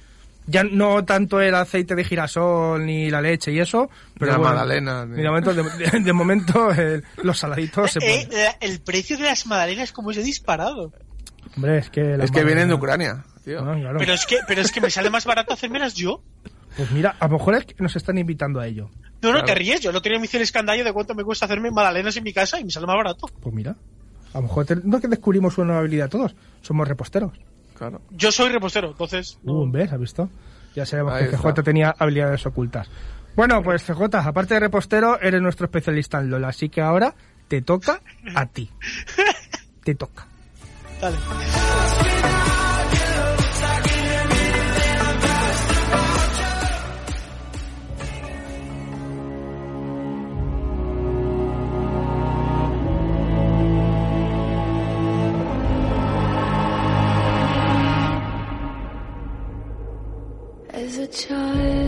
[0.46, 4.52] Ya no tanto el aceite de girasol ni la leche y eso, pero La bueno,
[4.54, 8.44] magdalena, de momento, de, de- de momento el- los saladitos se Eh, pueden.
[8.44, 10.92] la- el precio de las magdalenas como se ha disparado.
[11.56, 13.60] Hombre, es que es que vienen de Ucrania, tío.
[13.60, 13.98] Ah, claro.
[13.98, 16.22] Pero es que, pero es que me sale más barato hacérmelas yo.
[16.76, 18.90] Pues mira, a lo mejor es que nos están invitando a ello.
[19.22, 19.46] No, no, Claro.
[19.46, 19.80] te ríes.
[19.80, 22.32] Yo lo tenía me hice el escandallo de cuánto me cuesta hacerme magdalenas en mi
[22.32, 23.28] casa y me sale más barato.
[23.40, 23.76] Pues mira,
[24.32, 27.32] a lo mejor te- no es que descubrimos una nueva habilidad todos, somos reposteros.
[27.78, 28.00] Claro.
[28.10, 29.38] Yo soy repostero, entonces.
[29.44, 29.52] no.
[29.52, 29.92] Uh, ¿ves?
[29.92, 30.28] ¿Has visto?
[30.74, 31.52] Ya sabemos Ahí que está.
[31.52, 32.88] CJ tenía habilidades ocultas.
[33.36, 37.14] Bueno, pues CJ, aparte de repostero, eres nuestro especialista en LOL, así que ahora
[37.48, 38.00] te toca
[38.34, 38.70] a ti.
[39.84, 40.26] te toca.
[41.00, 41.16] Dale.
[60.76, 61.83] As a child,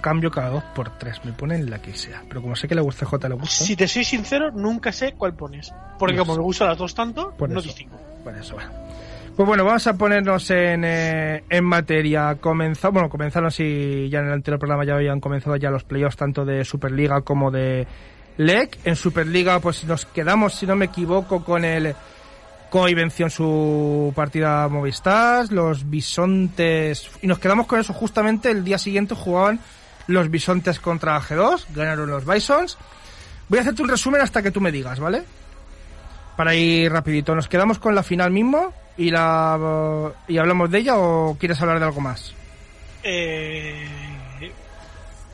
[0.00, 2.22] cambio cada dos por tres, me ponen la que sea.
[2.28, 3.64] Pero como sé que le gusta CJ, le gusta.
[3.64, 5.72] Si te soy sincero, nunca sé cuál pones.
[5.98, 7.68] Porque Pues- como me gustan las dos tanto, Por no eso.
[7.68, 8.00] distingo.
[8.24, 8.70] Por eso, bueno.
[9.36, 12.36] Pues bueno, vamos a ponernos en, eh, en materia.
[12.40, 16.16] Comenzó, bueno, comenzaron, si ya en el anterior programa ya habían comenzado ya los playoffs
[16.16, 17.86] tanto de Superliga como de
[18.36, 18.78] LEC.
[18.84, 21.94] En Superliga, pues nos quedamos, si no me equivoco, con el
[22.70, 27.08] Koi venció en su partida Movistar, los Bisontes...
[27.22, 29.58] Y nos quedamos con eso, justamente el día siguiente jugaban
[30.12, 32.76] los Bisontes contra G2, ganaron los Bisons.
[33.48, 35.22] Voy a hacerte un resumen hasta que tú me digas, ¿vale?
[36.36, 40.96] Para ir rapidito, ¿nos quedamos con la final mismo y la y hablamos de ella
[40.96, 42.32] o quieres hablar de algo más?
[43.02, 43.86] Eh,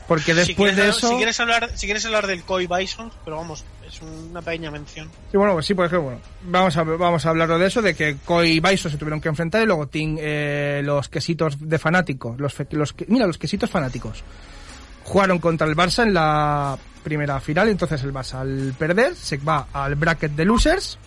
[0.07, 1.09] Porque después de hablar- eso...
[1.09, 5.09] Si quieres, hablar, si quieres hablar del Koi Bison, pero vamos, es una pequeña mención.
[5.31, 7.93] Sí, bueno, pues sí, por ejemplo, bueno, vamos a, vamos a hablar de eso, de
[7.93, 11.77] que Koi y Bison se tuvieron que enfrentar y luego Team, eh, los quesitos de
[11.77, 14.23] fanáticos, los, los que- mira, los quesitos fanáticos,
[15.07, 19.67] jugaron contra el Barça en la primera final, entonces el Barça al perder se va
[19.71, 20.99] al bracket de losers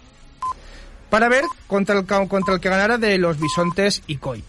[1.10, 4.42] para ver contra el, contra el que ganara de los Bisontes y Koi.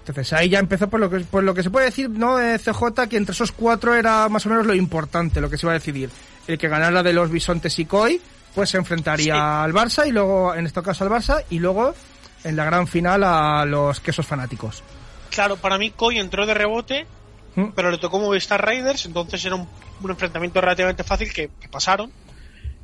[0.00, 2.36] Entonces ahí ya empezó por lo que, por lo que se puede decir, ¿no?
[2.36, 5.72] CJ, que entre esos cuatro era más o menos lo importante, lo que se iba
[5.72, 6.10] a decidir.
[6.48, 8.20] El que ganara de los Bisontes y Koi,
[8.54, 9.40] pues se enfrentaría Sí.
[9.40, 11.94] al Barça y luego, en este caso al Barça, y luego
[12.42, 14.82] en la gran final a los quesos fanáticos.
[15.30, 17.06] Claro, para mí Koi entró de rebote,
[17.54, 17.66] ¿Mm?
[17.74, 19.68] pero le tocó Movistar Raiders, entonces era un,
[20.02, 22.10] un enfrentamiento relativamente fácil que, que pasaron.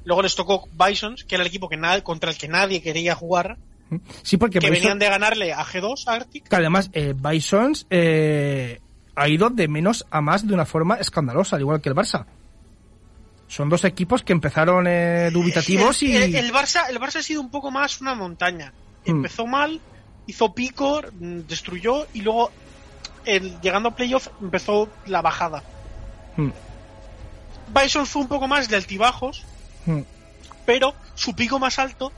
[0.05, 3.15] Luego les tocó Bisons, que era el equipo que na- contra el que nadie quería
[3.15, 3.57] jugar,
[4.23, 6.47] Sí, porque que Bison- venían de ganarle a G2, a Arctic.
[6.47, 8.81] que además eh, Bisons eh,
[9.17, 12.27] ha ido de menos a más de una forma escandalosa, al igual que el Barça.
[13.47, 16.17] Son dos equipos que empezaron eh, dubitativos el, y...
[16.17, 18.75] el- el Barça, el Barça ha sido un poco más una montaña.
[19.07, 19.11] Mm.
[19.11, 19.81] Empezó mal,
[20.27, 22.53] hizo pico, mm, destruyó y luego,
[23.37, 25.62] el, llegando a playoff, empezó la bajada.
[26.37, 26.51] Mm,
[27.75, 29.45] Bison fue un poco más de altibajos,
[29.87, 30.01] mm.
[30.64, 32.12] pero su pico más alto,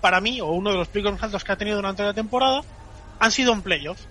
[0.00, 2.62] para mí, o uno de los picos más altos que ha tenido durante la temporada,
[3.18, 4.06] han sido en playoffs.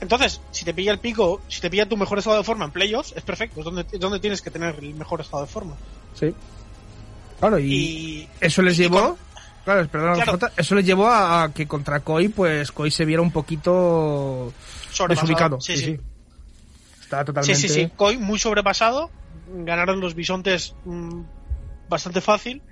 [0.00, 2.70] Entonces, si te pilla el pico, si te pilla tu mejor estado de forma en
[2.72, 5.76] playoffs, es perfecto, es donde, es donde tienes que tener el mejor estado de forma.
[6.14, 6.34] Sí.
[7.40, 9.00] Claro, y, Y, eso les y llevó...
[9.00, 9.34] con-
[9.64, 10.38] Claro, perdón, Claro.
[10.58, 14.52] Eso les llevó a, a que contra Koi, pues Koi se viera un poquito.
[15.08, 15.60] Desubicado.
[15.60, 15.96] Sí, sí.
[17.02, 17.54] Está Sí, totalmente...
[17.60, 17.88] sí, sí.
[17.96, 19.10] Koi muy sobrepasado.
[19.46, 21.22] Ganaron los bisontes mm,
[21.88, 22.62] bastante fácil.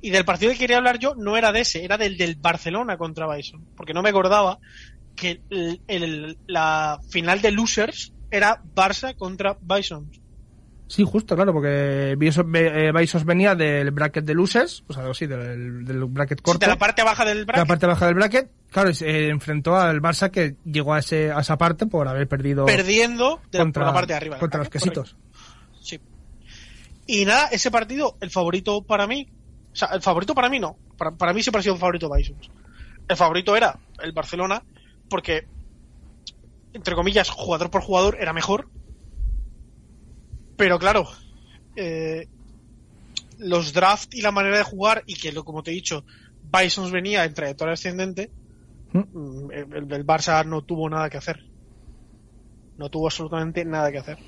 [0.00, 2.98] Y del partido que quería hablar yo no era de ese, era del del Barcelona
[2.98, 3.66] contra Bison.
[3.76, 4.58] Porque no me acordaba
[5.14, 10.10] que el- el- la final de losers era Barça contra Bison.
[10.88, 15.26] Sí, justo, claro, porque Bisos, eh, Bisos venía del bracket de losers, o sea, así,
[15.26, 16.60] del, del bracket corto.
[16.60, 19.76] De la parte baja del de la bracket, parte baja del bracket, claro, se enfrentó
[19.76, 23.82] al Barça que llegó a, ese, a esa parte por haber perdido perdiendo de contra,
[23.82, 24.38] por la parte de arriba.
[24.38, 25.16] contra los bracket, quesitos.
[25.82, 26.00] Sí.
[27.06, 29.28] Y nada, ese partido, el favorito para mí,
[29.72, 32.08] o sea, el favorito para mí no, para, para mí siempre ha sido un favorito
[32.08, 32.36] Bison.
[33.08, 34.62] El favorito era el Barcelona,
[35.08, 35.46] porque,
[36.72, 38.68] entre comillas, jugador por jugador era mejor.
[40.56, 41.08] Pero claro,
[41.76, 42.28] eh,
[43.38, 46.04] los draft y la manera de jugar, y que, lo, como te he dicho,
[46.52, 48.30] Bisons venía en trayectoria ascendente,
[48.92, 48.98] ¿Mm?
[48.98, 51.44] mm, el, el Barça no tuvo nada que hacer.
[52.78, 54.18] No tuvo absolutamente nada que hacer.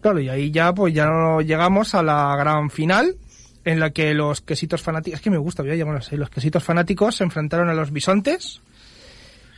[0.00, 3.16] Claro, y ahí ya pues ya no llegamos a la gran final
[3.64, 6.30] en la que los quesitos fanáticos, es que me gusta, voy a llamarlo así, los
[6.30, 8.62] quesitos fanáticos se enfrentaron a los bisontes.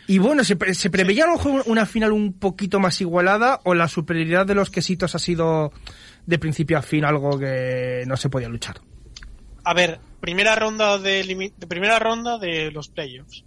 [0.07, 3.61] Y bueno, se, pre- se preveía a lo mejor una final un poquito más igualada
[3.65, 5.73] o la superioridad de los quesitos ha sido
[6.27, 8.81] de principio a fin algo que no se podía luchar.
[9.65, 13.45] A ver, primera ronda de, primera ronda de los playoffs.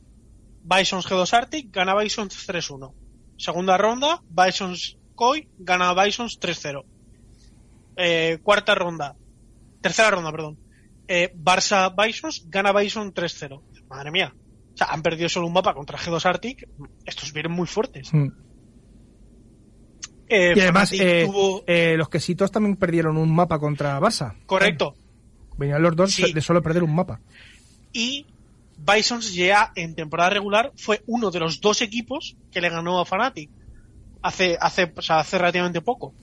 [0.63, 2.93] Bisons G2 Arctic gana Bisons 3-1.
[3.37, 6.83] Segunda ronda, Bisons Koi gana Bisons 3-0.
[7.97, 9.15] Eh, cuarta ronda,
[9.81, 10.57] tercera ronda, perdón.
[11.07, 13.61] Eh, Barça Bisons gana Bison 3-0.
[13.89, 14.33] Madre mía.
[14.75, 16.67] O sea, han perdido solo un mapa contra G2 Arctic.
[17.05, 18.13] Estos vienen muy fuertes.
[18.13, 18.27] Mm.
[20.27, 24.35] Eh, Y además, eh, tuvo- eh, los quesitos también perdieron un mapa contra Barça.
[24.45, 24.95] Correcto.
[25.57, 26.33] Venían los dos Sí.
[26.33, 27.19] de solo perder un mapa.
[27.97, 28.25] y
[28.77, 33.05] Bisons ya en temporada regular fue uno de los dos equipos que le ganó a
[33.05, 33.49] Fnatic
[34.21, 36.13] hace hace o sea, hace relativamente poco.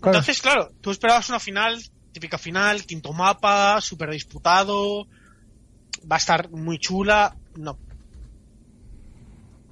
[0.00, 0.18] Claro.
[0.18, 1.80] Entonces, claro, tú esperabas una final,
[2.12, 5.06] típica final, quinto mapa, súper disputado,
[6.10, 7.78] va a estar muy chula, no.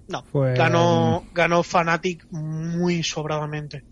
[0.09, 3.85] No, Pues- ganó, ganó Fnatic muy sobradamente.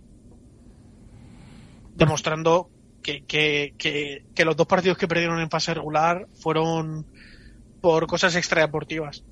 [1.95, 2.71] Demostrando
[3.03, 7.07] que, que, que, que los dos partidos que perdieron en fase regular fueron
[7.81, 9.25] por cosas extradeportivas.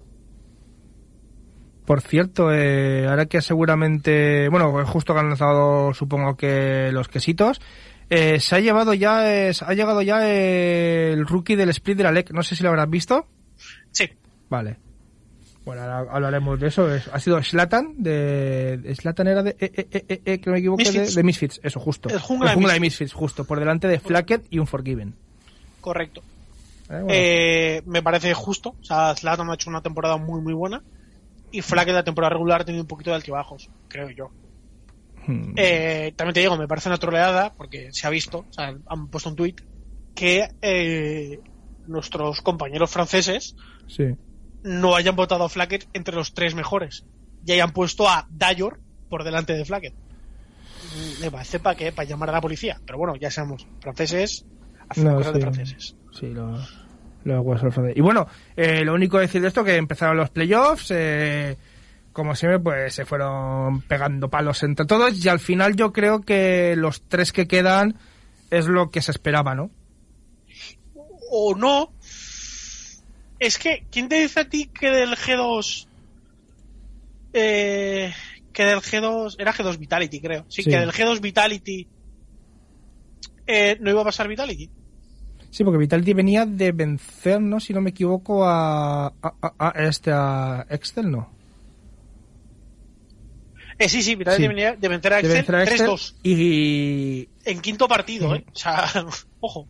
[1.85, 7.63] Por cierto, eh, ahora que seguramente, bueno, justo que han lanzado, supongo que los quesitos,
[8.11, 12.13] eh, se ha llevado ya, es- ha llegado ya el rookie del split de la
[12.13, 12.31] LEC.
[12.33, 13.27] No sé si lo habrás visto.
[13.91, 14.09] Sí,
[14.49, 14.77] Vale.
[15.65, 16.95] Bueno, ahora hablaremos de eso.
[16.95, 20.53] Es- ha sido Slatan de, Slatan era de, eh, eh, eh, eh, eh, que no
[20.55, 21.15] me equivoco, de, Misfits.
[21.15, 21.61] de Misfits.
[21.63, 22.09] Eso, justo.
[22.09, 22.81] El jungla de de Misfits.
[22.81, 23.45] Misfits, justo.
[23.45, 25.15] Por delante de Flacket y un Forgiven.
[25.83, 26.23] correcto.
[26.89, 27.07] bueno.
[27.11, 28.75] Eh, me parece justo.
[28.81, 30.83] O sea, Zlatan ha hecho una temporada muy, muy buena.
[31.53, 34.31] Y Flaque la temporada regular ha tenido un poquito de altibajos, creo yo.
[35.29, 35.53] Hmm.
[35.57, 39.09] Eh, también te digo, me parece una troleada, porque se ha visto, o sea, han
[39.11, 39.61] puesto un tuit,
[40.15, 41.39] que eh,
[41.87, 43.55] nuestros compañeros franceses
[43.87, 44.05] Sí.
[44.63, 47.05] no hayan votado a Flacket entre los tres mejores.
[47.45, 49.95] Y hayan puesto a Dayor por delante de Flacket.
[49.95, 52.81] Mm, Me parece para que para llamar a la policía.
[52.87, 54.47] Pero bueno, ya sabemos, franceses
[54.89, 55.43] hacen No, cosas de sí.
[55.43, 55.97] franceses.
[56.13, 56.59] Sí, lo.
[57.95, 58.27] Y bueno,
[58.57, 61.59] eh, lo único que decir de esto que empezaron los playoffs, eh,
[62.13, 66.75] como siempre, pues se fueron pegando palos entre todos y al final yo creo que
[66.77, 67.97] los tres que quedan
[68.51, 69.71] es lo que se esperaba, ¿no?
[71.31, 71.93] O no.
[73.39, 75.87] Es que, ¿quién te dice a ti que del G2...
[77.33, 78.13] Eh,
[78.53, 79.37] que del G2...
[79.39, 80.45] Era G2 Vitality, creo.
[80.49, 80.71] Sí, Sí.
[80.71, 81.87] que del G2 Vitality...
[83.47, 84.69] eh, no iba a pasar Vitality.
[85.51, 87.61] Sí, porque Vitality venía de vencer, ¿no?
[87.61, 91.31] Si no me equivoco, a, a, a- a este, a Excel, ¿no?
[93.79, 94.49] Eh, sí, sí, Vitality Sí.
[94.79, 96.15] de vencer a De Excel vencer a Excel 3-2.
[96.25, 98.35] y, En quinto partido.
[98.35, 98.45] ¿eh?
[98.53, 98.85] O sea,
[99.41, 99.69] ojo,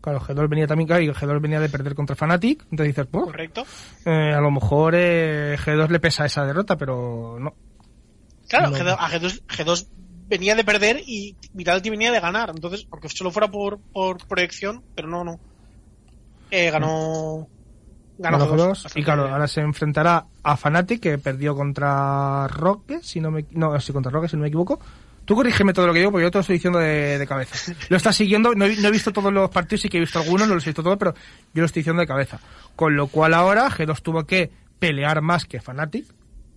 [0.00, 3.24] claro, G2 venía también, claro, y G2 venía de perder contra Fnatic, entonces dices, pues,
[3.26, 3.64] correcto.
[4.06, 7.54] eh, a lo mejor eh, G2 le pesa esa derrota, pero no.
[8.48, 8.76] Claro, No.
[8.76, 9.88] G2, a G2, G2
[10.28, 12.50] venía de perder y Vitality venía de ganar.
[12.54, 15.38] Entonces, porque solo fuera por, por proyección, pero no, no.
[16.50, 17.48] Eh, ganó.
[18.18, 18.56] Ganó, Ganó G2.
[18.56, 19.32] G2, bastante y claro, bien.
[19.34, 24.10] ahora se enfrentará a Fnatic, que perdió contra Roque, si no me, no, sí, contra
[24.12, 24.78] Roque, si no me equivoco.
[25.24, 27.72] Tú corrígeme todo lo que digo, porque yo te lo estoy diciendo de, de cabeza.
[27.88, 30.18] Lo estás siguiendo, no he, no he visto todos los partidos, sí que he visto
[30.18, 31.14] algunos, no los he visto todos, pero
[31.54, 32.40] yo lo estoy diciendo de cabeza.
[32.74, 36.06] Con lo cual ahora G2 tuvo que pelear más que Fnatic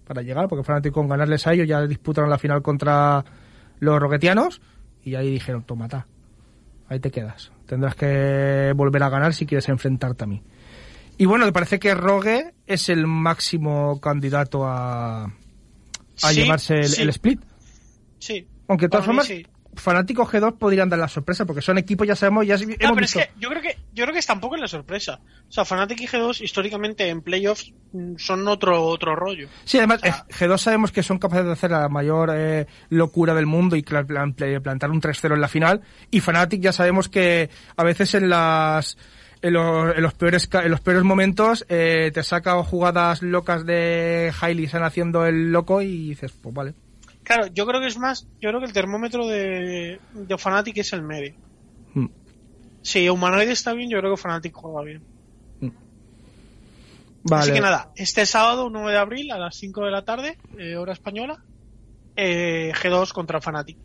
[0.07, 3.23] para llegar, porque Fnatic con ganarles a ellos ya disputaron la final contra
[3.79, 4.61] los roquetianos,
[5.03, 6.07] y ahí dijeron, tómata,
[6.89, 7.51] ahí te quedas.
[7.67, 10.41] Tendrás que volver a ganar si quieres enfrentarte a mí.
[11.17, 15.29] Y bueno, me parece que Rogue es el máximo candidato a, a
[16.15, 17.01] Sí, llevarse el, sí.
[17.01, 17.41] el split.
[18.19, 18.47] Sí.
[18.67, 19.45] Aunque de todas formas, sí.
[19.75, 22.95] fanáticos G2 podrían dar la sorpresa, porque son equipos, ya sabemos, ya hemos No, pero
[22.95, 23.19] visto.
[23.19, 25.19] es que yo creo que yo creo que es tampoco en la sorpresa.
[25.47, 27.71] O sea, Fnatic y G2 históricamente en playoffs
[28.17, 29.47] son otro otro rollo.
[29.63, 32.65] Sí, además, o sea- eh, G2 sabemos que son capaces de hacer la mayor eh,
[32.89, 35.81] locura del mundo y plantar un 3-0 en la final.
[36.11, 38.97] Y Fnatic ya sabemos que a veces en las
[39.45, 44.33] en los, en los peores en los peores momentos eh, te saca jugadas locas de
[44.41, 46.73] Hailey haciendo el loco y dices, pues vale.
[47.21, 50.93] Claro, yo creo que es más, yo creo que el termómetro de, de Fnatic es
[50.93, 51.35] el medio.
[51.93, 52.07] Mm.
[52.81, 55.03] Si Humanoid está bien, yo creo que Fnatic juega bien.
[57.21, 57.43] Vale.
[57.43, 60.75] Así que nada, este sábado 9 de abril a las 5 de la tarde, eh,
[60.75, 61.43] hora española,
[62.15, 63.77] eh, G2 contra Fnatic.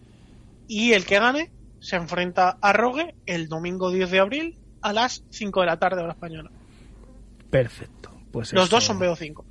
[0.68, 1.50] Y el que gane
[1.80, 6.02] se enfrenta a Rogue el domingo 10 de abril a las 5 de la tarde,
[6.02, 6.50] hora española.
[7.50, 8.10] Perfecto.
[8.32, 9.44] Pues Los dos son BO5.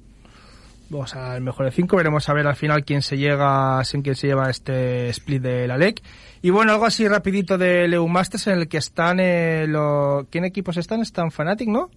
[0.91, 4.15] Vamos al mejor de cinco, veremos a ver al final quién se llega, sin quién
[4.15, 6.01] se lleva este split de la LEC.
[6.41, 10.25] Y bueno, algo así rapidito de Leu Masters en el que están eh, los...
[10.31, 11.01] ¿Quién equipos están?
[11.01, 11.91] Están Fnatic, ¿no?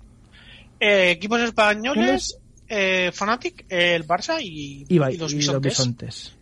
[0.78, 2.36] Eh, equipos españoles,
[2.68, 5.62] eh, Fnatic, el Barça y, Y, y los y Bisontes.
[5.62, 6.36] bisontes.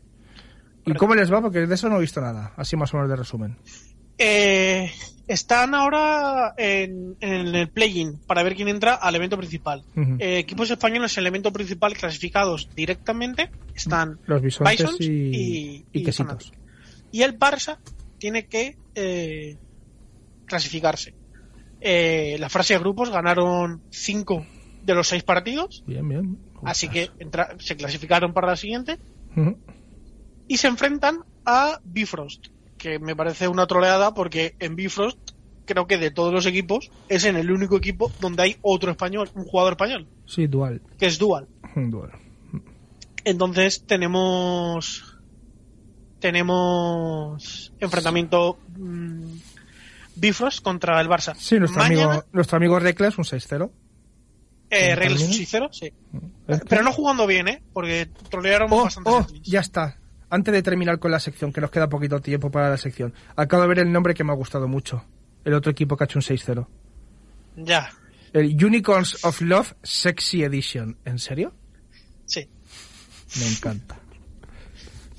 [0.87, 1.41] ¿Y cómo les va?
[1.41, 3.59] Porque de eso no he visto nada, así más o menos de resumen.
[4.23, 4.93] Eh,
[5.27, 9.83] están ahora en, en el play-in para ver quién entra al evento principal.
[10.19, 16.01] Eh, equipos españoles en el evento principal clasificados directamente están Los Bisons y, y- y
[16.01, 16.53] y quesitos.
[17.13, 17.79] Y el Barça
[18.19, 19.57] tiene que eh,
[20.47, 21.15] clasificarse.
[21.81, 24.45] Eh, la fase de grupos ganaron cinco
[24.83, 26.39] de los seis partidos, Bien, bien.
[26.65, 28.99] así que entra- se clasificaron para la siguiente
[30.49, 32.49] y se enfrentan a Bifrost,
[32.81, 35.19] que me parece una troleada porque en Bifrost
[35.67, 39.31] creo que de todos los equipos es en el único equipo donde hay otro español,
[39.35, 40.81] un jugador español, Sí, dual.
[40.99, 41.47] que es Dual.
[41.77, 42.11] Dual.
[43.25, 45.05] Entonces tenemos
[46.21, 49.33] tenemos enfrentamiento mm,
[50.17, 51.35] Bifrost contra el Barça.
[51.35, 53.71] Sí, nuestro Mañana, amigo, nuestro amigo Reckless, un 6-0.
[54.71, 55.37] eh, ¿en reglas términos?
[55.37, 55.93] sincero, sí.
[56.49, 57.63] Es que- Pero no jugando bien, ¿eh?
[57.73, 59.11] Porque trolearon Oh, bastante.
[59.11, 59.99] oh, ya está.
[60.31, 63.63] Antes de terminar con la sección, que nos queda poquito tiempo para la sección, acabo
[63.63, 65.05] de ver el nombre que me ha gustado mucho.
[65.45, 66.67] El otro equipo que ha hecho un 6-0.
[67.57, 67.91] Ya,
[68.33, 70.97] El Unicorns of Love Sexy Edition.
[71.05, 71.53] ¿En serio?
[72.27, 72.49] sí.
[73.39, 73.99] Me encanta.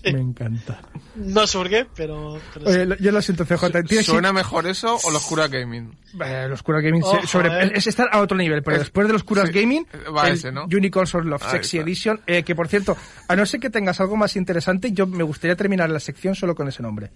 [0.03, 0.13] Sí.
[0.13, 0.81] Me encanta.
[1.15, 2.39] No sé por qué, pero...
[2.53, 2.69] pero.
[2.69, 3.83] Oye, yo lo siento, CJ.
[3.87, 5.95] Tienes ¿Suena mejor eso o los Cura Gaming?
[6.25, 7.71] Eh, los Curas Gaming se- sobre- joder.
[7.75, 9.85] es estar a otro nivel, pero Es- después de los Curas sí, Gaming,
[10.17, 10.63] va el ese, ¿no?
[10.65, 11.77] Unicorns of Love Ahí Sexy.
[11.77, 12.97] Edition, eh, que por cierto,
[13.27, 16.55] a no ser que tengas algo más interesante, yo me gustaría terminar la sección solo
[16.55, 17.11] con ese nombre.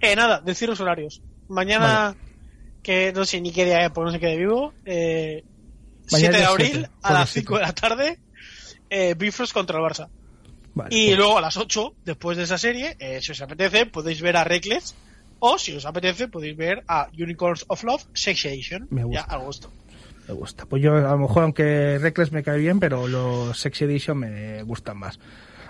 [0.00, 1.20] Eh, nada, deciros horarios.
[1.48, 2.14] Mañana
[2.82, 4.72] que no sé ni qué día es, porque no sé qué de vivo.
[4.84, 5.42] Eh,
[6.12, 8.18] Mañana 7 de abril a las los 5 de la tarde,
[8.90, 10.08] eh, Bifrost contra el Barça.
[10.74, 13.86] Vale, Y pues- luego a las 8, después de esa serie, eh, si os apetece,
[13.86, 14.94] podéis ver a Reckless.
[15.38, 18.86] O si os apetece, podéis ver a Unicorns of Love Sex Edition.
[18.90, 19.36] Me Ya, gusta.
[19.36, 19.72] gusto.
[20.26, 20.64] Me gusta.
[20.66, 24.62] Pues yo, a lo mejor, aunque Reckless me cae bien, pero los Sexy Edition me
[24.62, 25.18] gustan más.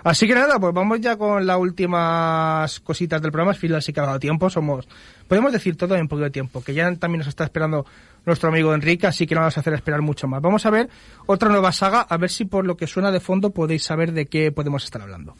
[0.05, 3.55] Así que nada, pues vamos ya con las últimas cositas del programa.
[3.55, 4.51] Phil sí que ha dado tiempo.
[4.51, 4.87] Somos,
[5.27, 7.87] podemos decir todo en un poquito de tiempo, que ya también nos está esperando
[8.23, 10.43] nuestro amigo Enrique, así que no vamos a hacer esperar mucho más.
[10.43, 10.89] Vamos a ver
[11.25, 14.27] otra nueva saga, a ver si por lo que suena de fondo podéis saber de
[14.27, 15.35] qué podemos estar hablando.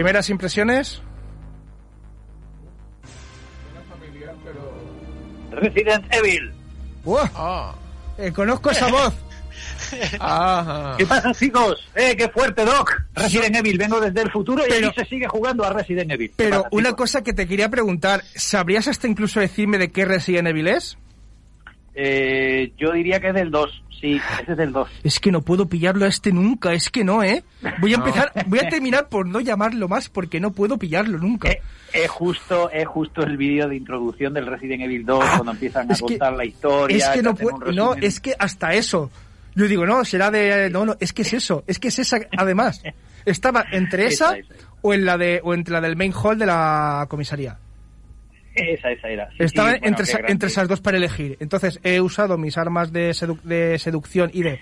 [0.00, 1.02] Primeras impresiones.
[5.52, 6.50] Resident Evil.
[7.04, 7.30] ¡Uah!
[7.34, 7.74] Ah,
[8.16, 9.12] Eh, conozco esa voz.
[10.18, 10.94] ajá.
[10.96, 11.86] ¿Qué pasa, chicos?
[11.94, 12.90] ¡Eh, qué fuerte, Doc!
[13.14, 16.30] Resident Evil, vengo desde el futuro y Pero- aquí se sigue jugando a Resident Evil.
[16.30, 16.96] ¿Qué Pero pasa, una chicos?
[16.98, 20.96] cosa que te quería preguntar, ¿sabrías hasta incluso decirme de qué Resident Evil es?
[21.94, 23.82] Eh, yo diría que es del 2.
[24.00, 24.88] Sí, ese es del 2.
[25.04, 27.44] Es que no puedo pillarlo a este nunca, es que no, ¿eh?
[27.80, 31.50] Voy a empezar, voy a terminar por no llamarlo más porque no puedo pillarlo nunca.
[31.50, 31.60] Eh,
[31.92, 35.94] es justo, es justo el vídeo de introducción del Resident Evil 2 cuando empiezan a
[35.94, 36.96] Ah, que- contar la historia.
[36.96, 39.10] es que no puedo, no, es que hasta eso.
[39.54, 42.18] Yo digo, no, será de, no, no, es que es eso, es que es esa,
[42.38, 42.82] además.
[43.26, 44.54] Estaba entre esa, Esa, esa.
[44.80, 47.58] o en la de, o entre la del main hall de la comisaría.
[48.54, 49.28] Esa, esa era.
[49.30, 51.36] Sí, Estaba sí, bueno, entre, esa- entre esas dos para elegir.
[51.40, 54.60] Entonces he usado mis armas de, sedu- de seducción y de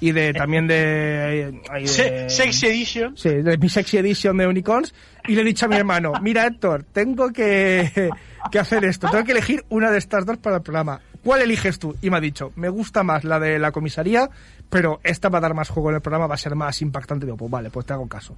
[0.00, 3.16] y de también de, ay, de- Se- Sex Edition.
[3.16, 4.94] sí, de mi sexy edition de Unicorns
[5.26, 8.10] y le he dicho a mi hermano, mira Héctor, tengo que,
[8.50, 11.00] que hacer esto, tengo que elegir una de estas dos para el programa.
[11.22, 11.94] ¿Cuál eliges tú?
[12.02, 14.28] Y me ha dicho, me gusta más la de la comisaría,
[14.68, 17.26] pero esta va a dar más juego en el programa, va a ser más impactante.
[17.26, 18.36] Digo, pues vale, pues te hago caso.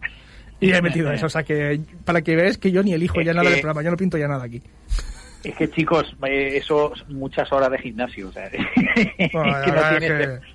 [0.60, 3.26] Y he metido eso, o sea que para que veas que yo ni elijo Es
[3.26, 4.62] ya nada que- del programa, yo no pinto ya nada aquí.
[5.42, 8.28] Es que chicos, eso muchas horas de gimnasio.
[8.28, 10.54] O sea, es que no tiene, es que-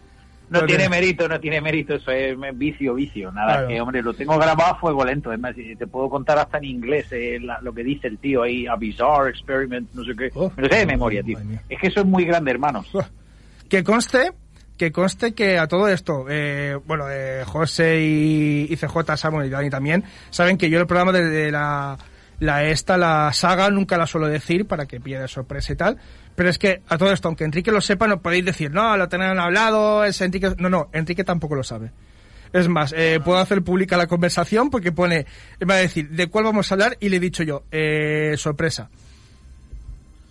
[0.49, 1.93] no tiene mérito, no tiene mérito.
[1.93, 3.31] Eso es vicio, vicio.
[3.31, 3.67] Nada, Claro.
[3.67, 5.31] que hombre, lo tengo grabado a fuego lento.
[5.31, 8.17] Es más, si te puedo contar hasta en inglés eh, la- lo que dice el
[8.17, 10.31] tío ahí, a bizarre experiment, no sé qué.
[10.33, 10.51] Oh.
[10.57, 11.37] Me lo sé de memoria, tío.
[11.69, 12.87] Es que eso es muy grande, hermanos.
[13.69, 14.31] Que conste,
[14.79, 19.69] que conste que a todo esto, eh, bueno, eh, José y, CJ, Samuel y Dani
[19.69, 21.97] también, saben que yo el programa de, de la,
[22.39, 25.97] la esta, la saga, nunca la suelo decir para que pierda sorpresa y tal.
[26.33, 29.09] Pero es que a todo esto, aunque Enrique lo sepa, no podéis decir, no, lo
[29.09, 30.53] tenían hablado, es Enrique.
[30.57, 31.91] No, no, Enrique tampoco lo sabe.
[32.53, 35.25] Es más, eh, puedo hacer pública la conversación porque pone,
[35.69, 36.97] va a decir, ¿de cuál vamos a hablar?
[37.01, 38.89] Y le he dicho yo, eh, sorpresa.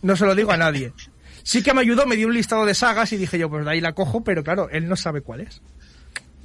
[0.01, 0.95] No se lo digo a nadie.
[1.49, 3.71] Sí que me ayudó, me dio un listado de sagas y dije yo, pues de
[3.71, 5.63] ahí la cojo, pero claro, él no sabe cuál es.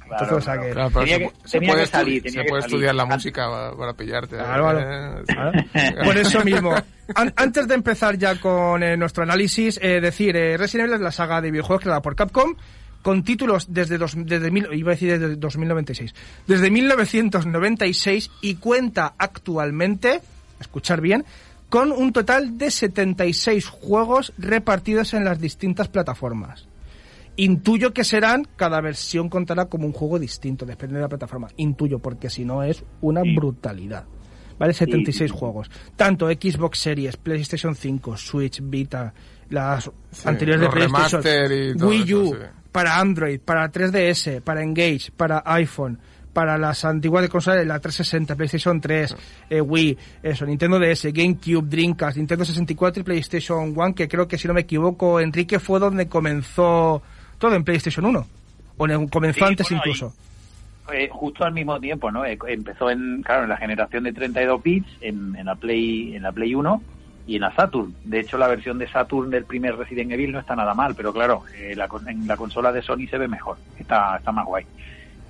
[0.08, 0.62] Claro, Entonces, o sea claro.
[0.66, 3.04] que- Claro, pero Tenía se, que- se tenía puede, que salir, tenía que estudiar la
[3.04, 4.36] música para, para pillarte.
[4.36, 5.52] Claro, Eh, claro.
[5.72, 6.04] Claro.
[6.04, 6.74] Por eso mismo.
[7.14, 11.00] An- antes de empezar ya con eh, nuestro análisis, eh, decir, eh, Resident Evil es
[11.02, 12.54] la saga de videojuegos creada por Capcom,
[13.02, 16.14] con títulos desde, dos, desde mil, iba a decir desde 2096,
[16.46, 20.22] desde 1996 y cuenta actualmente,
[20.60, 21.26] escuchar bien,
[21.68, 26.68] con un total de 76 juegos repartidos en las distintas plataformas.
[27.36, 31.48] Intuyo que serán, cada versión contará como un juego distinto, depende de la plataforma.
[31.56, 34.04] Intuyo, porque si no es una brutalidad.
[34.56, 34.72] ¿Vale?
[34.72, 35.36] 76 sí.
[35.36, 35.68] juegos.
[35.96, 39.12] Tanto Xbox Series, PlayStation 5, Switch, Vita,
[39.50, 42.48] las Sí, anteriores de PlayStation, Wii U, eso, sí.
[42.70, 45.98] para Android, para 3DS, para Engage, para iPhone,
[46.34, 49.16] para las antiguas de consolas, la 360, PlayStation 3,
[49.48, 54.36] eh, Wii, eso, Nintendo DS, GameCube, Dreamcast, Nintendo 64 y PlayStation 1, que creo que
[54.36, 57.02] si no me equivoco, Enrique fue donde comenzó
[57.38, 58.26] todo en PlayStation 1.
[58.76, 60.12] O ne- comenzó Sí, antes bueno, incluso.
[60.92, 62.26] Eh, justo al mismo tiempo, ¿no?
[62.26, 66.22] Eh, empezó en, claro, en la generación de 32 bits, en, en la Play, en
[66.22, 66.82] la Play 1
[67.26, 67.94] y en la Saturn.
[68.04, 71.10] De hecho, la versión de Saturn del primer Resident Evil no está nada mal, pero
[71.12, 74.66] claro, eh, la en la consola de Sony se ve mejor, está, está más guay.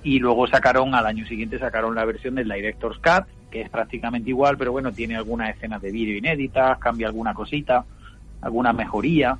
[0.05, 4.29] Y luego sacaron, al año siguiente sacaron la versión del Director's Cut, que es prácticamente
[4.29, 7.83] igual, pero bueno, tiene algunas escenas de vídeo inéditas, cambia alguna cosita,
[8.41, 9.37] alguna mejoría.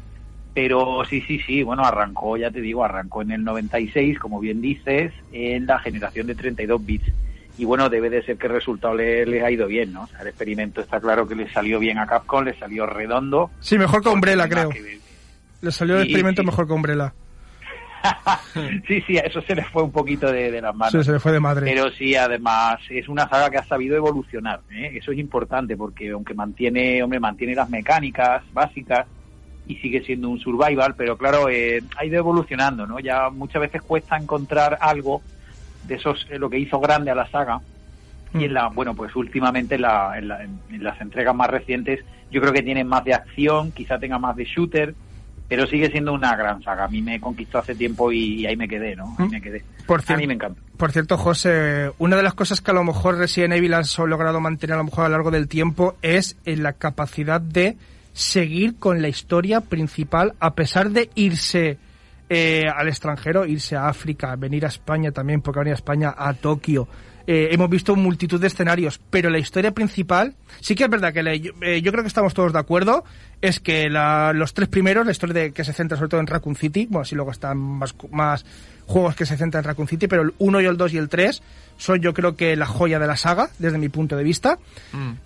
[0.55, 4.59] Pero sí, sí, sí, bueno, arrancó, ya te digo, arrancó en el 96, como bien
[4.61, 7.11] dices, en la generación de 32 bits.
[7.57, 10.03] Y bueno, debe de ser que el resultado le- les ha ido bien, ¿no?
[10.03, 13.51] O sea, el experimento está claro que le salió bien a Capcom, le salió redondo.
[13.59, 14.69] Sí, mejor que Umbrella, creo.
[15.61, 16.45] Le salió el Sí, experimento sí.
[16.47, 17.13] mejor que Umbrella.
[18.87, 20.91] sí, sí, a eso se les fue un poquito de, de las manos.
[20.93, 21.65] Sí, se le fue de madre.
[21.73, 24.61] Pero sí, además, es una saga que ha sabido evolucionar.
[24.69, 24.91] ¿eh?
[24.95, 29.07] Eso es importante porque aunque mantiene, hombre, mantiene las mecánicas básicas
[29.65, 32.99] y sigue siendo un survival, pero claro, eh, ha ido evolucionando, ¿no?
[32.99, 35.23] Ya muchas veces cuesta encontrar algo
[35.81, 37.61] de esos, eh, lo que hizo grande a la saga.
[38.33, 41.49] Y en la, bueno, pues últimamente en, la- en la- en- en las entregas más
[41.49, 44.95] recientes, yo creo que tienen más de acción, quizá tenga más de shooter,
[45.47, 46.85] pero sigue siendo una gran saga.
[46.85, 49.15] A mí me conquistó hace tiempo y, y ahí me quedé, ¿no?
[49.17, 49.63] Ahí me quedé.
[49.85, 50.59] Por a mí me encanta.
[50.77, 54.39] Por cierto, José, una de las cosas que a lo mejor Resident Evil ha logrado
[54.39, 57.77] mantener a lo mejor a lo largo del tiempo es en la capacidad de
[58.13, 61.77] seguir con la historia principal a pesar de irse
[62.29, 66.33] eh, al extranjero, irse a África, venir a España también, porque venir a España, a
[66.33, 66.87] Tokio.
[67.27, 71.23] Eh, hemos visto multitud de escenarios, pero la historia principal, sí que es verdad que
[71.23, 73.03] la- eh, yo creo que estamos todos de acuerdo,
[73.41, 76.27] es que la- los tres primeros, la historia de, que se centra sobre todo en
[76.27, 78.45] Raccoon City, bueno, así luego están más,
[78.87, 81.09] juegos que se centran en Raccoon City, pero el 1 y el 2 y el
[81.09, 81.41] 3
[81.77, 84.59] son yo creo que la joya de la saga, desde mi punto de vista.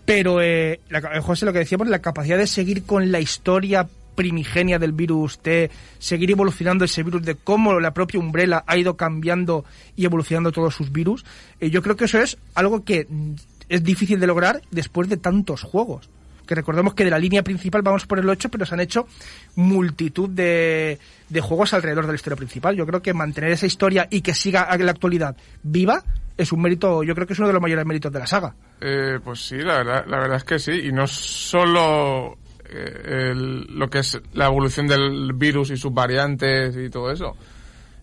[0.05, 3.87] Pero eh, la, José, lo que decíamos, la capacidad de seguir con la historia
[4.19, 8.97] primigenia del virus, de seguir evolucionando ese virus, de cómo la propia Umbrella ha ido
[8.97, 9.63] cambiando
[9.95, 11.23] y evolucionando todos sus virus,
[11.61, 13.35] eh, yo creo que eso es algo que mm,
[13.69, 16.09] es difícil de lograr después de tantos juegos.
[16.45, 19.07] Que recordemos que de la línea principal vamos por el 8, pero se han hecho
[19.55, 20.99] multitud de,
[21.29, 22.75] de juegos alrededor de la historia principal.
[22.75, 26.03] Yo creo que mantener esa historia y que siga en la actualidad viva
[26.35, 28.53] es un mérito, yo creo que es uno de los mayores méritos de la saga.
[28.81, 30.71] Eh, pues sí, la verdad, la verdad es que sí.
[30.87, 32.37] Y no solo
[32.71, 37.35] el- lo que es la evolución del virus y sus variantes y todo eso,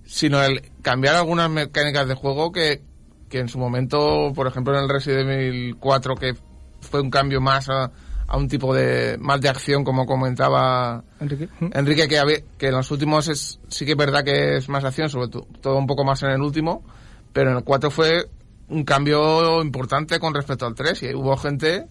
[0.05, 2.83] sino el cambiar algunas mecánicas de juego que,
[3.29, 6.35] que en su momento, por ejemplo en el Resident Evil 4, que
[6.81, 7.91] fue un cambio más a,
[8.29, 11.49] a un tipo de más de acción, como comentaba Enrique.
[11.75, 15.09] Enrique, que, que en los últimos es, sí que es verdad que es más acción,
[15.09, 16.85] sobre to- todo un poco más en el último,
[17.33, 18.27] pero en el 4 fue
[18.69, 21.87] un cambio importante con respecto al 3 y hubo gente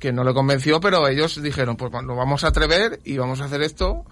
[0.00, 3.44] que no le convenció, pero ellos dijeron, pues nos vamos a atrever y vamos a
[3.44, 4.04] hacer esto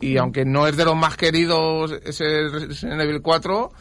[0.00, 3.72] y aunque no es de los más queridos ese Resident Evil 4,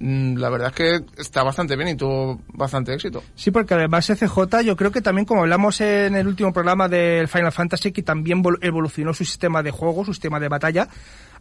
[0.00, 3.22] mm, la verdad es que está bastante bien y tuvo bastante éxito.
[3.36, 7.28] Sí, porque además CJ, yo creo que también, como hablamos en el último programa del
[7.28, 10.88] Final Fantasy, que también vol- evolucionó su sistema de juego, su sistema de batalla,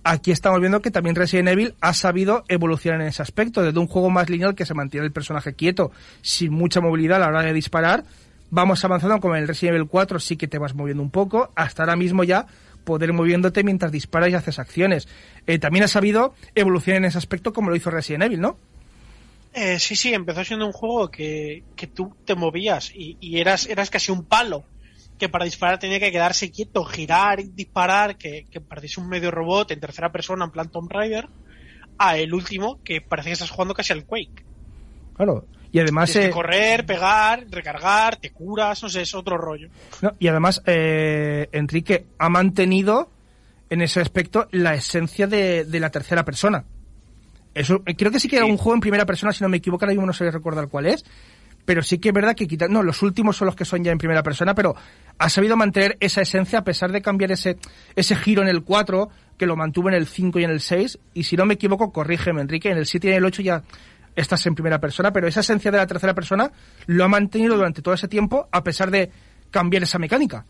[0.04, 3.88] aquí estamos viendo que también Resident Evil ha sabido evolucionar en ese aspecto, desde un
[3.88, 5.92] juego más lineal que se mantiene el personaje quieto,
[6.22, 8.04] sin mucha movilidad a la hora de disparar,
[8.52, 11.52] vamos avanzando, como en el Resident Evil 4 sí que te vas moviendo un poco,
[11.56, 12.46] hasta ahora mismo ya
[12.84, 15.08] poder moviéndote mientras disparas y haces acciones.
[15.48, 18.58] Eh, también ha sabido evolucionar en ese aspecto como lo hizo Resident Evil, ¿no?
[19.54, 23.68] Eh, sí, sí, empezó siendo un juego que, que tú te movías y, y eras,
[23.68, 24.64] eras casi un palo.
[25.18, 29.30] Que para disparar tenía que quedarse quieto, girar y disparar, que, que parecía un medio
[29.30, 31.30] robot en tercera persona en plan Tomb Raider.
[32.00, 34.44] A el último, que parece que estás jugando casi al Quake.
[35.16, 35.46] Claro.
[35.72, 36.12] Y además...
[36.12, 39.70] Tienes eh, que correr, pegar, recargar, te curas, no sé, es otro rollo.
[40.02, 43.10] No, y además, eh, Enrique ha mantenido
[43.70, 46.66] en ese aspecto la esencia de, de la tercera persona.
[47.54, 49.58] Eso, eh, creo que sí que era un juego en primera persona, si no me
[49.58, 51.06] equivoco, ahora mismo no sé recordar cuál es.
[51.64, 53.92] Pero sí que es verdad que quita, no, los últimos son los que son ya
[53.92, 54.76] en primera persona, pero
[55.20, 57.58] ha sabido mantener esa esencia a pesar de cambiar ese,
[57.96, 60.98] ese giro en el 4, que lo mantuvo en el 5 y en el 6.
[61.14, 63.64] Y si no me equivoco, corrígeme, Enrique, en el 7 y en el 8 ya
[64.16, 66.52] estás en primera persona, pero esa esencia de la tercera persona
[66.88, 69.10] lo ha mantenido durante todo ese tiempo a pesar de
[69.50, 70.46] cambiar esa mecánica.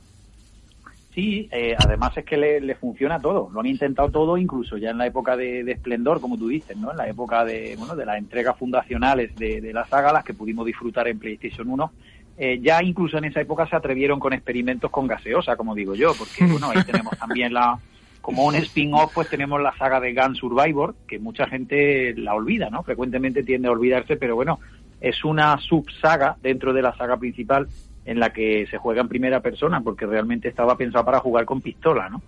[1.13, 3.49] Sí, eh, además es que le, le funciona todo.
[3.51, 6.77] Lo han intentado todo, incluso ya en la época de, de esplendor, como tú dices,
[6.77, 6.91] ¿no?
[6.91, 10.33] En la época de, bueno, de las entregas fundacionales de, de la saga, las que
[10.33, 11.91] pudimos disfrutar en PlayStation 1.
[12.37, 16.13] Eh, ya incluso en esa época se atrevieron con experimentos con gaseosa, como digo yo,
[16.17, 17.77] porque bueno, ahí tenemos también la,
[18.21, 22.69] como un spin-off, pues tenemos la saga de Gun Survivor, que mucha gente la olvida,
[22.69, 22.83] ¿no?
[22.83, 24.59] Frecuentemente tiende a olvidarse, pero bueno,
[24.99, 27.67] es una subsaga dentro de la saga principal
[28.05, 31.61] en la que se juega en primera persona, porque realmente estaba pensado para jugar con
[31.61, 32.21] pistola, ¿no?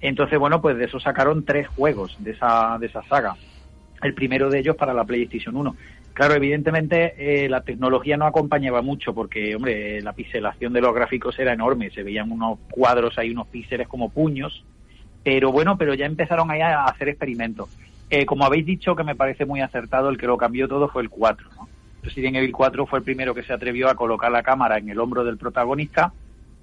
[0.00, 3.34] Entonces, bueno, pues de eso sacaron tres juegos de esa, de esa saga.
[4.02, 5.74] El primero de ellos para la PlayStation 1.
[6.12, 11.38] Claro, evidentemente eh, la tecnología no acompañaba mucho porque, hombre, la pixelación de los gráficos
[11.38, 11.90] era enorme.
[11.90, 14.64] Se veían unos cuadros ahí, unos píxeles como puños.
[15.26, 17.68] Pero bueno, pero ya empezaron ahí a hacer experimentos.
[18.10, 21.02] Eh, como habéis dicho, que me parece muy acertado, el que lo cambió todo fue
[21.02, 21.68] el 4, ¿no?
[22.00, 25.00] Resident Evil 4 fue el primero que se atrevió a colocar la cámara en el
[25.00, 26.12] hombro del protagonista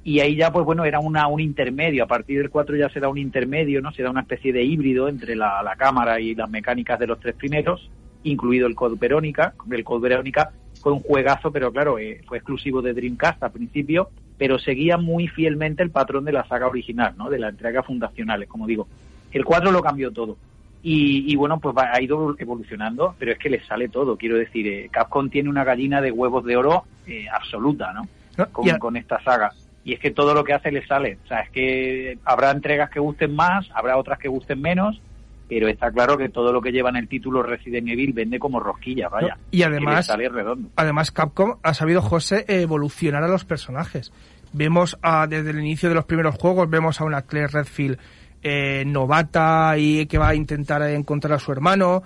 [0.05, 3.01] y ahí ya pues bueno era una, un intermedio a partir del 4 ya se
[3.01, 6.49] da un intermedio no se da una especie de híbrido entre la, cámara y las
[6.49, 7.89] mecánicas de los tres primeros
[8.23, 10.51] incluido el Code Verónica el Code Verónica
[10.81, 15.27] fue un juegazo pero claro eh, fue exclusivo de Dreamcast al principio pero seguía muy
[15.27, 18.87] fielmente el patrón de la saga original no de la entrega fundacionales como digo
[19.31, 20.37] el 4 lo cambió todo
[20.85, 24.17] Y, y bueno, pues va- ha ido evolucionando, pero es que le sale todo.
[24.17, 28.01] Quiero decir, eh, Capcom tiene una gallina de huevos de oro eh, absoluta, ¿no?
[28.37, 29.53] No, Con, con esta saga.
[29.85, 31.19] Y es que todo lo que hace le sale.
[31.23, 34.99] O sea, es que habrá entregas que gusten más, habrá otras que gusten menos,
[35.47, 38.59] pero está claro que todo lo que lleva en el título Resident Evil vende como
[38.59, 39.35] rosquilla, vaya.
[39.35, 40.69] No, y además- sale redondo.
[40.75, 44.11] Además, Capcom ha sabido, José, evolucionar a los personajes.
[44.53, 47.97] Vemos a, desde el inicio de los primeros juegos, vemos a una Claire Redfield
[48.43, 52.03] eh, novata y que va a intentar encontrar a su hermano,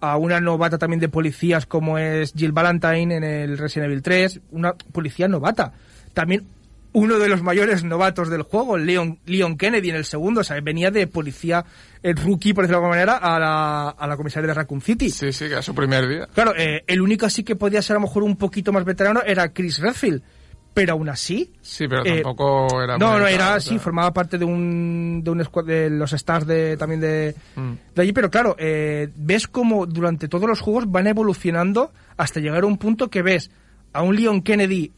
[0.00, 4.40] a una novata también de policías como es Jill Valentine en el Resident Evil 3,
[4.52, 5.72] una policía novata.
[6.12, 6.46] También
[6.94, 10.58] uno de los mayores novatos del juego, Leon, Leon Kennedy en el segundo, o sea,
[10.62, 11.64] venía de policía
[12.02, 15.10] el rookie, por decirlo de alguna manera, a la, a la comisaría de Raccoon City.
[15.10, 16.28] Sí, sí, que era su primer día.
[16.32, 19.20] Claro, eh, el único así que podía ser a lo mejor un poquito más veterano
[19.26, 20.22] era Chris Redfield.
[20.72, 21.52] Pero aún así.
[21.62, 23.78] Sí, pero eh, tampoco era No, no, era o así, sea.
[23.78, 27.72] formaba parte de un, de un squad de los stars de, también de, Mm.
[27.94, 28.12] de allí.
[28.12, 32.76] Pero claro, eh, ves como durante todos los juegos van evolucionando hasta llegar a un
[32.78, 33.52] punto que ves
[33.92, 34.90] a un Leon Kennedy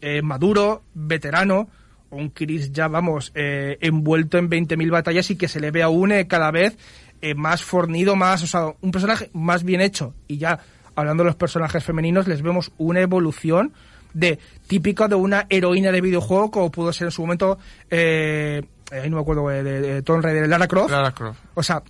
[0.00, 1.68] eh, maduro, veterano,
[2.10, 6.12] un Chris ya, vamos, eh, envuelto en 20.000 batallas y que se le ve aún
[6.12, 6.76] eh, cada vez
[7.22, 10.14] eh, más fornido, más, o sea, un personaje más bien hecho.
[10.26, 10.58] Y ya,
[10.94, 13.72] hablando de los personajes femeninos, les vemos una evolución
[14.14, 17.58] de típica de una heroína de videojuego, como pudo ser en su momento,
[17.90, 20.90] eh, eh, no me acuerdo, de, de Tomb Raider, Lara Croft.
[20.90, 21.38] Lara Croft.
[21.54, 21.82] O sea,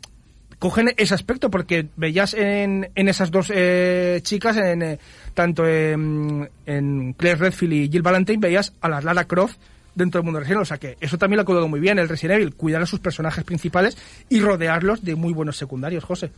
[0.61, 4.99] cogen ese aspecto porque veías en, en esas dos eh, chicas, en, eh,
[5.35, 9.57] tanto en, en Claire Redfield y Jill Valentine, veías a la Lara Croft
[9.95, 10.63] dentro del mundo de Resident Evil.
[10.63, 12.87] O sea que eso también lo ha cuidado muy bien el Resident Evil, cuidar a
[12.87, 13.97] sus personajes principales
[14.29, 16.31] y rodearlos de muy buenos secundarios, José.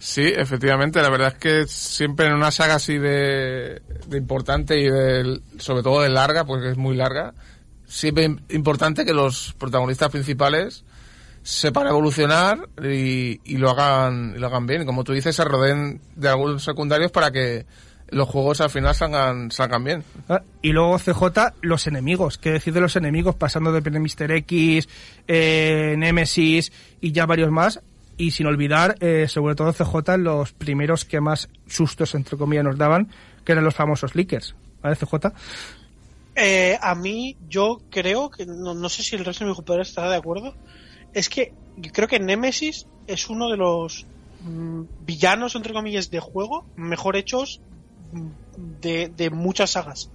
[0.00, 5.40] Sí, efectivamente, la verdad es que siempre en una saga así de, importante y de,
[5.58, 7.34] sobre todo de larga, porque es muy larga,
[7.86, 10.84] siempre im- importante que los protagonistas principales
[11.48, 14.84] sepan evolucionar y, y lo hagan y lo hagan bien.
[14.84, 17.64] Como tú dices, se rodeen de algunos secundarios para que
[18.10, 20.04] los juegos al final salgan, salgan bien.
[20.28, 22.36] Ah, Y luego CJ, los enemigos.
[22.36, 23.34] ¿Qué decir de los enemigos?
[23.34, 24.30] Pasando de Mr.
[24.32, 24.90] X,
[25.26, 26.70] eh, Nemesis
[27.00, 27.80] y ya varios más.
[28.18, 32.76] Y sin olvidar, eh, sobre todo CJ, los primeros que más sustos, entre comillas, nos
[32.76, 33.08] daban,
[33.46, 34.54] que eran los famosos leakers.
[34.82, 35.32] ¿Vale, CJ?
[36.36, 39.82] Eh, a mí, yo creo que, no, no sé si el resto de mi compañero
[39.82, 40.54] estará de acuerdo,
[41.14, 44.06] es que yo creo que Nemesis es uno de los
[44.42, 47.60] mm, villanos, entre comillas, de juego mejor hechos
[48.12, 50.10] mm, de, de muchas sagas.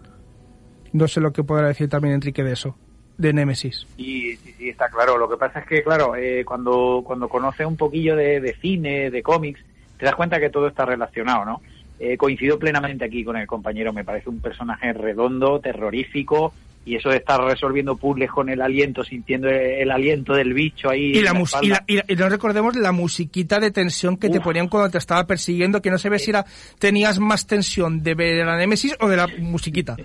[0.91, 2.77] No sé lo que podrá decir también Enrique de eso,
[3.17, 3.87] de Nemesis.
[3.97, 5.17] Sí, sí, sí, está claro.
[5.17, 9.09] Lo que pasa es que, claro, eh, cuando, cuando conoces un poquillo de, de cine,
[9.09, 9.59] de cómics,
[9.97, 11.61] te das cuenta que todo está relacionado, ¿no?
[11.99, 13.93] Eh, coincido plenamente aquí con el compañero.
[13.93, 16.53] Me parece un personaje redondo, terrorífico,
[16.85, 21.11] y eso de estar resolviendo puzzles con el aliento, sintiendo el, aliento del bicho ahí.
[21.17, 21.67] Y, la la y, espalda.
[21.69, 24.97] la- y la- y no recordemos la musiquita de tensión que te ponían cuando te
[24.97, 26.45] estaba persiguiendo, que no se ve si era,
[26.79, 29.95] tenías más tensión de ver la Nemesis o de la musiquita.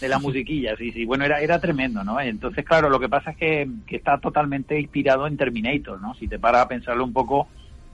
[0.00, 1.04] de la musiquilla, sí, sí.
[1.04, 2.20] Bueno, era, era tremendo, ¿no?
[2.20, 6.14] Entonces, claro, lo que pasa es que, que está totalmente inspirado en Terminator, ¿no?
[6.14, 7.48] Si te paras a pensarlo un poco,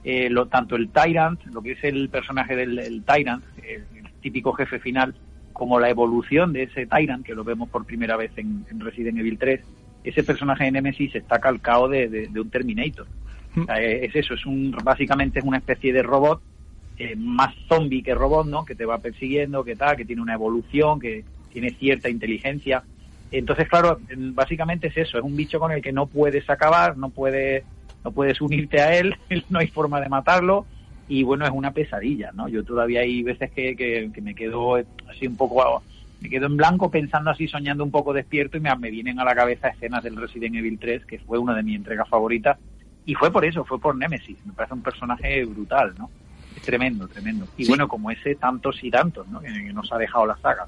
[0.05, 4.11] eh, lo, tanto el Tyrant, lo que es el personaje del el Tyrant, el, el
[4.21, 5.13] típico jefe final,
[5.57, 9.17] como la evolución de ese Tyrant, que lo vemos por primera vez en, en Resident
[9.17, 9.59] Evil 3,
[10.03, 13.07] ese personaje de Nemesis está calcado de, un Terminator.
[13.75, 16.41] Es eso, es un básicamente es una especie de robot
[16.99, 18.65] eh, más zombie que robot, ¿no?
[18.65, 22.83] Que te va persiguiendo, que tal, que tiene una evolución, que tiene cierta inteligencia.
[23.31, 27.09] Entonces, claro, básicamente es eso, es un bicho con el que no puedes acabar, no
[27.09, 27.63] puedes,
[28.03, 29.15] no puedes unirte a él,
[29.49, 30.67] no hay forma de matarlo
[31.07, 32.47] y bueno, es una pesadilla, ¿no?
[32.47, 34.75] Yo todavía hay veces que, que, que me quedo
[35.09, 35.81] así un poco,
[36.21, 39.23] me quedo en blanco pensando así, soñando un poco despierto y me, me vienen a
[39.25, 42.57] la cabeza escenas del Resident Evil 3, que fue una de mis entregas favoritas
[43.05, 46.09] y fue por eso, fue por Nemesis, me parece un personaje brutal, ¿no?
[46.55, 47.47] Es tremendo, tremendo.
[47.55, 47.69] Y Sí.
[47.69, 49.39] bueno, como ese, tantos y tantos, ¿no?
[49.39, 50.65] Que, que nos ha dejado la saga.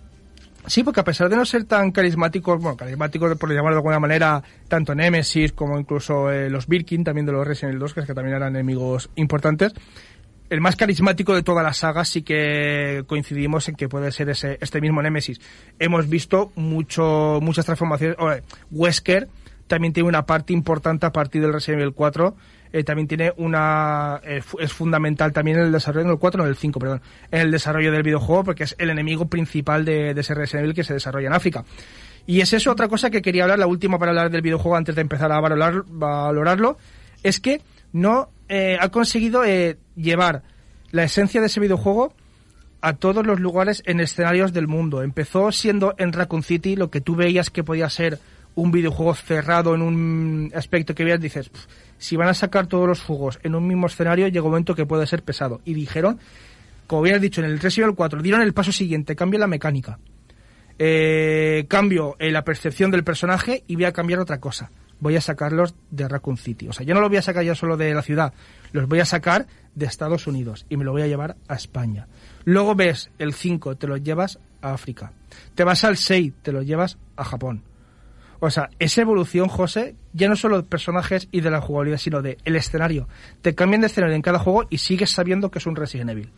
[0.68, 4.00] Sí, porque a pesar de no ser tan carismáticos, bueno, carismáticos por llamarlo de alguna
[4.00, 8.00] manera, tanto Nemesis como incluso eh, los Birkin, también de los Resident Evil 2, que,
[8.02, 9.74] es que también eran enemigos importantes,
[10.50, 14.58] el más carismático de toda la saga sí que coincidimos en que puede ser ese,
[14.62, 15.40] este mismo Nemesis.
[15.78, 18.18] Hemos visto mucho, muchas transformaciones.
[18.72, 19.28] Wesker
[19.68, 22.36] también tiene una parte importante a partir del Resident Evil 4.
[22.74, 24.20] eh, también tiene una.
[24.24, 27.02] eh, es fundamental también en el desarrollo, no el 4, no el 5, perdón.
[27.32, 30.76] En el desarrollo del videojuego, porque es el enemigo principal de, de ese Resident Evil
[30.76, 31.64] que se desarrolla en África.
[32.26, 34.96] Y es eso otra cosa que quería hablar, la última para hablar del videojuego antes
[34.96, 36.78] de empezar a valorar, valorarlo,
[37.24, 40.44] es que no eh, ha conseguido eh, llevar
[40.92, 42.14] la esencia de ese videojuego
[42.82, 45.04] a todos los lugares en escenarios del mundo.
[45.04, 48.20] Empezó siendo en Raccoon City lo que tú veías que podía ser
[48.56, 52.88] un videojuego cerrado en un aspecto que veas, dices, "Pf, si van a sacar todos
[52.88, 55.62] los juegos en un mismo escenario, llega un momento que puede ser pesado.
[55.66, 56.20] Y dijeron,
[56.88, 60.00] como habías dicho, en el Resident Evil 4, dieron el paso siguiente, cambia la mecánica.
[60.80, 64.72] Eh, cambio en la percepción del personaje y voy a cambiar otra cosa.
[65.00, 66.68] Voy a sacarlos de Raccoon City.
[66.68, 68.34] O sea, yo no lo voy a sacar ya solo de la ciudad,
[68.72, 72.08] los voy a sacar de Estados Unidos y me lo voy a llevar a España.
[72.46, 75.14] Luego ves el 5, te lo llevas a África.
[75.56, 77.64] Te vas al 6, te lo llevas a Japón.
[78.42, 82.22] O sea, esa evolución, José, ya no solo de personajes y de la jugabilidad, sino
[82.22, 83.08] de el escenario.
[83.42, 86.32] Te cambian de escenario en cada juego y sigues sabiendo que es un Resident Evil.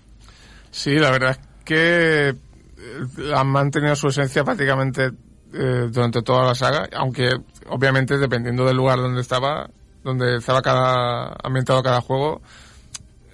[0.72, 5.12] Sí, la verdad es que eh, han mantenido su esencia prácticamente
[5.54, 7.30] eh, durante toda la saga, aunque
[7.70, 9.70] obviamente dependiendo del lugar donde estaba,
[10.04, 12.42] donde estaba cada ambientado cada juego,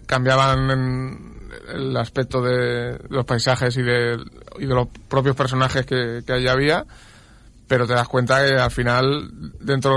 [0.05, 1.37] cambiaban en
[1.69, 4.17] el aspecto de los paisajes y de,
[4.59, 6.85] los propios personajes que, que allí había,
[7.67, 9.93] pero te das cuenta que al final dentro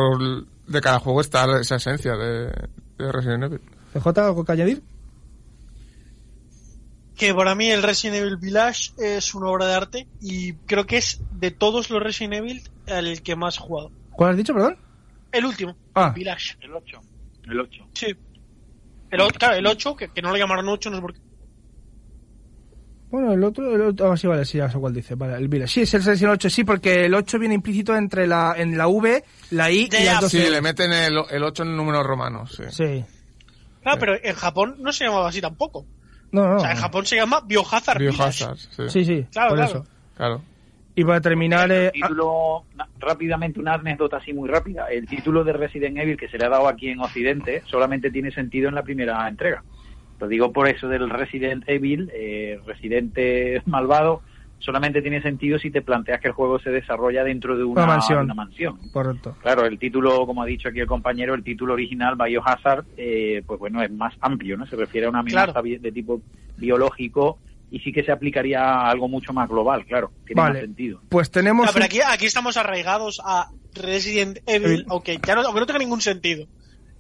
[0.67, 2.53] de cada juego está esa esencia de,
[2.99, 3.61] de Resident Evil.
[3.93, 4.83] ¿PJ, algo que añadir?
[7.21, 10.97] Que para mí el Resident Evil Village es una obra de arte y creo que
[10.97, 13.93] es de todos los Resident Evil el que más he jugado.
[14.13, 14.79] ¿Cuál has dicho, perdón?
[15.31, 16.09] El último, Ah.
[16.09, 16.57] el Village.
[16.63, 17.01] El 8.
[17.45, 17.87] El 8.
[17.95, 18.07] Sí.
[19.11, 21.21] El, claro, el 8, que, que no lo llamaron 8, no sé por qué.
[23.11, 25.49] Bueno, el otro, el otro, ah, sí, vale, sí, ya sé cuál dice, vale, el
[25.49, 25.73] Village.
[25.73, 28.87] Sí, es el Resident 8, sí, porque el 8 viene implícito entre la, en la
[28.87, 30.51] V, la I Ya, y las dos Sí, Ls.
[30.51, 32.63] le meten el, el 8 en números romanos, sí.
[32.71, 33.05] Sí.
[33.83, 35.85] Claro, pero en Japón no se llamaba así tampoco.
[36.33, 36.57] No, no.
[36.57, 38.17] O sea, en Japón se llama Biohazard Village.
[38.19, 38.89] Biohazard, sí.
[38.89, 39.71] Sí, sí, Claro, por claro.
[39.71, 39.87] eso.
[40.17, 40.43] Claro.
[40.95, 44.87] Y para terminar, eh, El título, na- rápidamente, una anécdota así muy rápida.
[44.91, 48.31] El título de Resident Evil que se le ha dado aquí en Occidente solamente tiene
[48.33, 49.63] sentido en la primera entrega.
[50.19, 54.21] Lo digo por eso del Resident Evil, eh, Residente malvado,
[54.61, 57.93] solamente tiene sentido si te planteas que el juego se desarrolla dentro de una, Una
[57.95, 58.25] mansión.
[58.25, 58.79] una mansión.
[58.93, 59.37] correcto.
[59.43, 63.59] Claro, el título, como ha dicho aquí el compañero, el título original, Biohazard, eh, pues
[63.59, 64.67] bueno, es más amplio, ¿no?
[64.67, 65.69] Se refiere a una amenaza Claro.
[65.81, 66.21] de tipo
[66.57, 67.39] biológico
[67.73, 70.11] y sí que se aplicaría a algo mucho más global, claro.
[70.27, 70.55] Tiene Vale.
[70.55, 71.01] más sentido.
[71.09, 71.65] Pues tenemos...
[71.65, 74.87] Claro, pero aquí, aquí estamos arraigados a Resident Evil, Evil.
[74.89, 76.47] aunque ya no, aunque no tenga ningún sentido.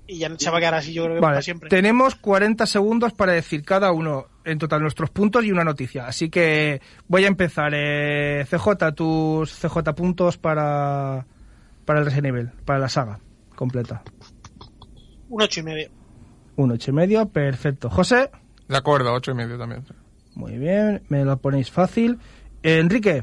[0.06, 1.68] Y ya se va a quedar así, yo creo que Vale, para siempre.
[1.68, 6.06] tenemos 40 segundos para decir cada uno en total nuestros puntos y una noticia.
[6.06, 7.72] Así que voy a empezar.
[7.74, 11.26] Eh, CJ, tus CJ puntos para,
[11.84, 13.20] para el Resident Evil, para la saga
[13.54, 14.02] completa.
[15.28, 15.88] Un ocho y medio.
[16.56, 17.88] Un ocho y medio, perfecto.
[17.88, 18.30] José,
[18.68, 19.84] De acuerdo, 8 y medio también.
[20.34, 22.18] muy bien, me lo ponéis fácil.
[22.64, 23.22] Enrique,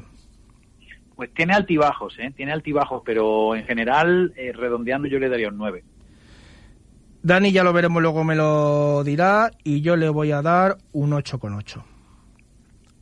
[1.18, 2.32] Pues tiene altibajos, ¿eh?
[2.36, 5.84] Tiene altibajos, pero en general, eh, redondeando, yo le daría un 9.
[7.24, 9.52] Dani ya lo veremos, luego me lo dirá.
[9.64, 11.84] Y yo le voy a dar un 8,8.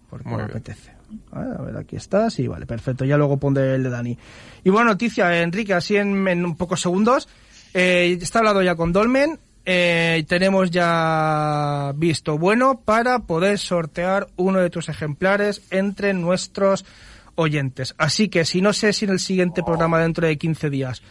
[0.10, 0.52] Porque Muy me bien.
[0.52, 0.92] apetece.
[1.32, 2.30] A ver, aquí está.
[2.30, 3.06] Sí, vale, perfecto.
[3.06, 4.18] Ya luego pondré el de Dani.
[4.64, 7.28] Y bueno, noticia, eh, Enrique, así en, en un pocos segundos.
[7.74, 9.40] Eh, está hablado ya con Dolmen.
[9.68, 16.86] Eh, tenemos ya visto bueno para poder sortear uno de tus ejemplares entre nuestros
[17.34, 17.96] oyentes.
[17.98, 21.02] Así que si no sé si en el siguiente programa dentro de 15 días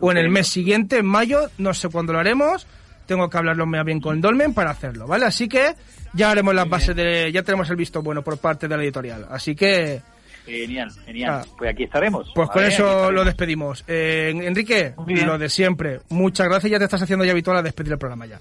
[0.00, 2.66] o en el mes siguiente, en mayo, no sé cuándo lo haremos.
[3.06, 5.26] Tengo que hablarlo más bien con Dolmen para hacerlo, ¿vale?
[5.26, 5.74] Así que
[6.12, 9.26] ya haremos las bases de, ya tenemos el visto bueno por parte de la editorial.
[9.30, 10.00] Así que,
[10.46, 11.42] Genial, genial.
[11.44, 11.54] Ah.
[11.58, 12.32] Pues aquí estaremos.
[12.34, 13.84] pues con eso lo despedimos.
[13.86, 16.00] Eh, Enrique, lo de siempre.
[16.08, 18.40] Muchas gracias, ya te estás haciendo ya habitual a despedir el programa ya.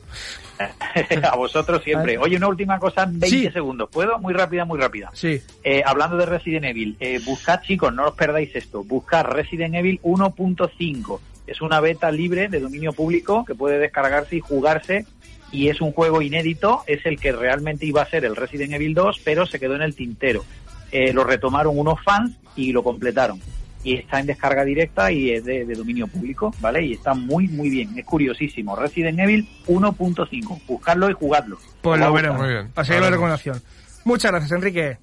[1.29, 2.17] a vosotros siempre.
[2.17, 3.49] Oye, una última cosa, 20 Sí.
[3.51, 3.89] segundos.
[3.91, 4.17] ¿Puedo?
[4.19, 5.09] Muy rápida, muy rápida.
[5.13, 5.41] Sí.
[5.63, 8.83] Eh, hablando de Resident Evil, eh, buscad, chicos, no os perdáis esto.
[8.83, 11.19] Buscad Resident Evil 1.5.
[11.49, 15.05] Es una beta libre de dominio público que puede descargarse y jugarse.
[15.51, 16.83] Y es un juego inédito.
[16.85, 19.81] Es el que realmente iba a ser el Resident Evil 2, pero se quedó en
[19.81, 20.45] el tintero.
[20.91, 23.39] Eh, lo retomaron unos fans y lo completaron.
[23.83, 26.85] Y está en descarga directa y es de, de dominio público, ¿vale?
[26.85, 27.97] Y está muy, muy bien.
[27.97, 28.75] Es curiosísimo.
[28.75, 30.61] Resident Evil 1.5.
[30.67, 31.57] Buscadlo y jugadlo.
[31.81, 32.39] Pues lo veremos.
[32.39, 32.71] Muy bien.
[32.75, 33.61] Así que la recomendación.
[34.03, 34.97] Muchas gracias, Enrique.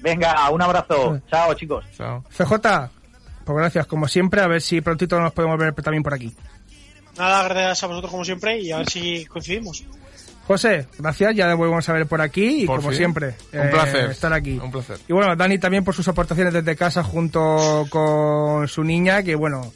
[0.00, 1.20] Venga, un abrazo.
[1.28, 1.84] Chao, chicos.
[1.96, 2.22] Chao.
[2.30, 2.90] CJ,
[3.46, 4.42] pues gracias, como siempre.
[4.42, 6.34] A ver si prontito nos podemos ver también por aquí.
[7.16, 9.84] Nada, gracias a vosotros como siempre y a ver si coincidimos.
[10.46, 12.98] José, gracias, ya volvemos a ver por aquí y Por como fin.
[12.98, 14.10] siempre, Un eh, placer.
[14.10, 14.60] estar aquí.
[14.62, 14.98] Un placer.
[15.08, 19.72] Y bueno, Dani también por sus aportaciones desde casa junto con su niña, que bueno,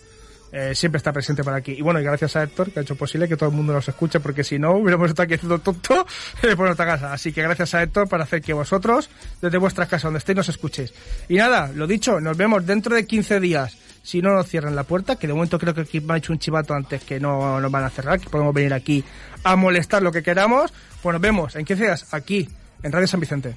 [0.53, 1.73] eh, siempre está presente por aquí.
[1.73, 3.89] Y bueno, y gracias a Héctor, que ha hecho posible que todo el mundo nos
[3.89, 6.07] escuche, porque si no, hubiéramos estado aquí haciendo tonto
[6.57, 7.13] por nuestra casa.
[7.13, 10.49] Así que gracias a Héctor para hacer que vosotros, desde vuestras casas donde estéis, nos
[10.49, 10.93] escuchéis.
[11.29, 13.77] Y nada, lo dicho, nos vemos dentro de 15 días.
[14.03, 16.33] Si no nos cierran la puerta, que de momento creo que aquí me ha hecho
[16.33, 19.05] un chivato antes que no nos van a cerrar, que podemos venir aquí
[19.45, 20.73] a molestar lo que queramos,
[21.03, 22.49] pues nos vemos en 15 días aquí,
[22.83, 23.57] en Radio San Vicente.